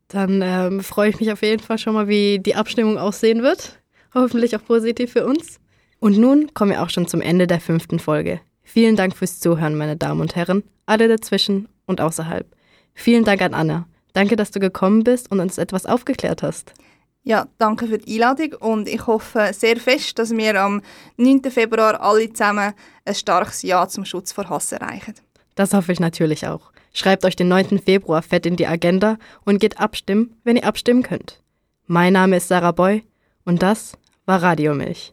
Dann 0.09 0.43
ähm, 0.43 0.81
freue 0.83 1.11
ich 1.11 1.21
mich 1.21 1.31
auf 1.31 1.43
jeden 1.43 1.63
Fall 1.63 1.79
schon 1.79 1.95
mal, 1.95 2.09
wie 2.09 2.41
die 2.41 2.57
Abstimmung 2.57 2.99
aussehen 2.99 3.43
wird. 3.43 3.81
Hoffentlich 4.13 4.57
auch 4.57 4.65
positiv 4.65 5.13
für 5.13 5.25
uns. 5.25 5.61
Und 6.01 6.19
nun 6.19 6.53
kommen 6.53 6.73
wir 6.73 6.83
auch 6.83 6.91
schon 6.91 7.07
zum 7.07 7.21
Ende 7.21 7.47
der 7.47 7.61
fünften 7.61 8.01
Folge. 8.01 8.41
Vielen 8.65 8.97
Dank 8.97 9.17
fürs 9.17 9.39
Zuhören, 9.39 9.77
meine 9.77 9.97
Damen 9.97 10.21
und 10.21 10.35
Herren, 10.35 10.65
alle 10.87 11.07
dazwischen 11.07 11.69
und 11.87 12.01
außerhalb. 12.01 12.47
Vielen 12.95 13.25
Dank 13.25 13.43
an 13.43 13.55
Anna. 13.55 13.87
Danke, 14.13 14.35
dass 14.35 14.51
du 14.51 14.59
gekommen 14.59 15.05
bist 15.05 15.31
und 15.31 15.39
uns 15.39 15.59
etwas 15.59 15.87
aufgeklärt 15.87 16.43
hast. 16.43 16.75
Ja, 17.23 17.49
danke 17.59 17.87
für 17.87 17.99
die 17.99 18.15
Einladung 18.15 18.55
und 18.61 18.89
ich 18.89 19.07
hoffe 19.07 19.51
sehr 19.53 19.77
fest, 19.77 20.19
dass 20.19 20.31
wir 20.31 20.61
am 20.61 20.81
9. 21.19 21.43
Februar 21.51 22.01
alle 22.01 22.33
zusammen 22.33 22.73
ein 23.05 23.15
starkes 23.15 23.63
Ja 23.63 23.87
zum 23.89 24.07
Schutz 24.07 24.33
vor 24.33 24.49
Hass 24.49 24.73
erreichen. 24.73 25.15
Das 25.55 25.75
hoffe 25.75 25.93
ich 25.93 26.01
natürlich 26.01 26.47
auch. 26.47 26.73
Schreibt 26.95 27.25
euch 27.27 27.37
den 27.37 27.49
9. 27.49 27.79
Februar 27.79 28.23
fett 28.23 28.47
in 28.47 28.57
die 28.57 28.67
Agenda 28.67 29.19
und 29.45 29.61
geht 29.61 29.79
abstimmen, 29.79 30.35
wenn 30.45 30.57
ihr 30.57 30.65
abstimmen 30.65 31.03
könnt. 31.03 31.43
Mein 31.87 32.15
Name 32.15 32.39
ist 32.39 32.49
Sarah 32.49 32.73
Boy 32.73 33.05
und 33.45 33.63
das 33.63 33.99
war 34.25 34.43
Radiomilch. 34.43 35.13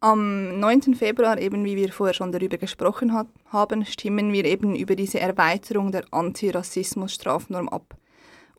Am 0.00 0.58
9. 0.58 0.94
Februar, 0.94 1.38
eben 1.38 1.64
wie 1.64 1.76
wir 1.76 1.92
vorher 1.92 2.14
schon 2.14 2.32
darüber 2.32 2.56
gesprochen 2.56 3.12
hat, 3.12 3.26
haben, 3.46 3.84
stimmen 3.84 4.32
wir 4.32 4.44
eben 4.44 4.74
über 4.74 4.96
diese 4.96 5.20
Erweiterung 5.20 5.92
der 5.92 6.04
Antirassismus-Strafnorm 6.10 7.68
ab. 7.68 7.97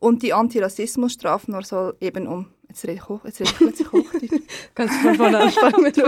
Und 0.00 0.22
die 0.22 0.32
Antirassismus-Strafnorm 0.32 1.62
soll 1.62 1.96
eben 2.00 2.26
um. 2.26 2.46
Jetzt 2.68 2.84
rede 2.84 2.94
ich, 2.94 3.08
hoch, 3.08 3.20
jetzt 3.24 3.40
rede 3.40 3.50
ich 3.50 3.56
plötzlich 3.56 3.92
Hochdeutsch. 3.92 4.42
Kannst 4.74 4.94
du 4.94 5.00
von 5.00 5.14
vorne 5.14 5.38
anfangen 5.42 5.82
mit 5.82 5.96
Ich 5.96 6.04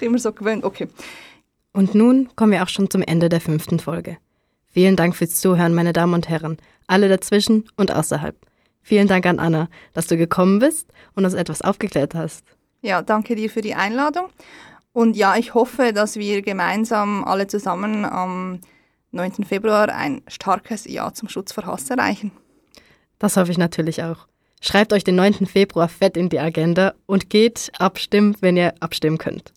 bin 0.00 0.08
immer 0.08 0.18
so 0.18 0.32
gewöhnt. 0.32 0.64
Okay. 0.64 0.88
Und 1.72 1.94
nun 1.94 2.28
kommen 2.34 2.52
wir 2.52 2.62
auch 2.62 2.68
schon 2.68 2.90
zum 2.90 3.02
Ende 3.02 3.28
der 3.28 3.40
fünften 3.40 3.78
Folge. 3.78 4.18
Vielen 4.66 4.96
Dank 4.96 5.16
fürs 5.16 5.40
Zuhören, 5.40 5.74
meine 5.74 5.92
Damen 5.92 6.14
und 6.14 6.28
Herren, 6.28 6.56
alle 6.86 7.08
dazwischen 7.08 7.68
und 7.76 7.92
außerhalb. 7.92 8.36
Vielen 8.82 9.08
Dank 9.08 9.26
an 9.26 9.38
Anna, 9.38 9.68
dass 9.92 10.06
du 10.06 10.16
gekommen 10.16 10.58
bist 10.58 10.88
und 11.14 11.24
uns 11.24 11.34
etwas 11.34 11.62
aufgeklärt 11.62 12.14
hast. 12.14 12.44
Ja, 12.82 13.02
danke 13.02 13.36
dir 13.36 13.50
für 13.50 13.60
die 13.60 13.74
Einladung. 13.74 14.30
Und 14.92 15.16
ja, 15.16 15.36
ich 15.36 15.54
hoffe, 15.54 15.92
dass 15.92 16.16
wir 16.16 16.42
gemeinsam 16.42 17.24
alle 17.24 17.46
zusammen 17.46 18.04
am 18.04 18.60
9. 19.12 19.44
Februar 19.44 19.88
ein 19.88 20.22
starkes 20.28 20.86
Ja 20.86 21.12
zum 21.12 21.28
Schutz 21.28 21.52
vor 21.52 21.66
Hass 21.66 21.90
erreichen. 21.90 22.32
Das 23.20 23.36
hoffe 23.36 23.52
ich 23.52 23.58
natürlich 23.58 24.02
auch. 24.02 24.26
Schreibt 24.60 24.92
euch 24.92 25.04
den 25.04 25.14
9. 25.14 25.46
Februar 25.46 25.88
fett 25.88 26.16
in 26.16 26.28
die 26.28 26.40
Agenda 26.40 26.94
und 27.06 27.30
geht 27.30 27.70
abstimmen, 27.78 28.36
wenn 28.40 28.56
ihr 28.56 28.74
abstimmen 28.80 29.18
könnt. 29.18 29.52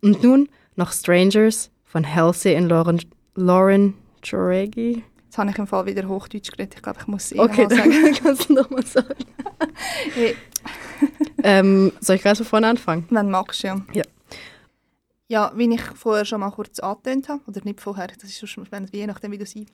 Und 0.00 0.22
nun 0.22 0.48
noch 0.76 0.92
Strangers 0.92 1.70
von 1.84 2.14
Halsey 2.14 2.56
und 2.56 2.68
Lauren, 2.68 3.00
Lauren 3.34 3.94
Joregi. 4.24 5.04
Jetzt 5.24 5.38
habe 5.38 5.50
ich 5.50 5.58
im 5.58 5.66
Fall 5.66 5.86
wieder 5.86 6.08
Hochdeutsch 6.08 6.50
geredet. 6.50 6.74
Ich 6.76 6.82
glaube, 6.82 6.98
ich 7.00 7.06
muss 7.06 7.30
es 7.30 7.38
Okay, 7.38 7.66
sagen. 7.68 7.90
dann 7.90 8.14
kannst 8.22 8.48
du 8.48 8.54
nochmal 8.54 8.86
sagen. 8.86 9.24
hey. 10.14 10.36
ähm, 11.42 11.92
soll 12.00 12.16
ich 12.16 12.22
gleich 12.22 12.36
von 12.36 12.46
vorne 12.46 12.68
anfangen? 12.68 13.06
Wenn 13.10 13.30
magst, 13.30 13.62
ja. 13.62 13.80
Ja. 13.92 14.04
Ja, 15.28 15.52
wie 15.54 15.72
ich 15.72 15.82
vorher 15.82 16.24
schon 16.24 16.40
mal 16.40 16.50
kurz 16.50 16.80
angetönt 16.80 17.28
habe, 17.28 17.40
oder 17.46 17.60
nicht 17.62 17.80
vorher, 17.80 18.08
das 18.08 18.24
ist 18.24 18.48
schon 18.48 18.66
spannend, 18.66 18.90
je 18.92 19.06
nachdem, 19.06 19.30
wie 19.30 19.38
du 19.38 19.46
sie 19.46 19.66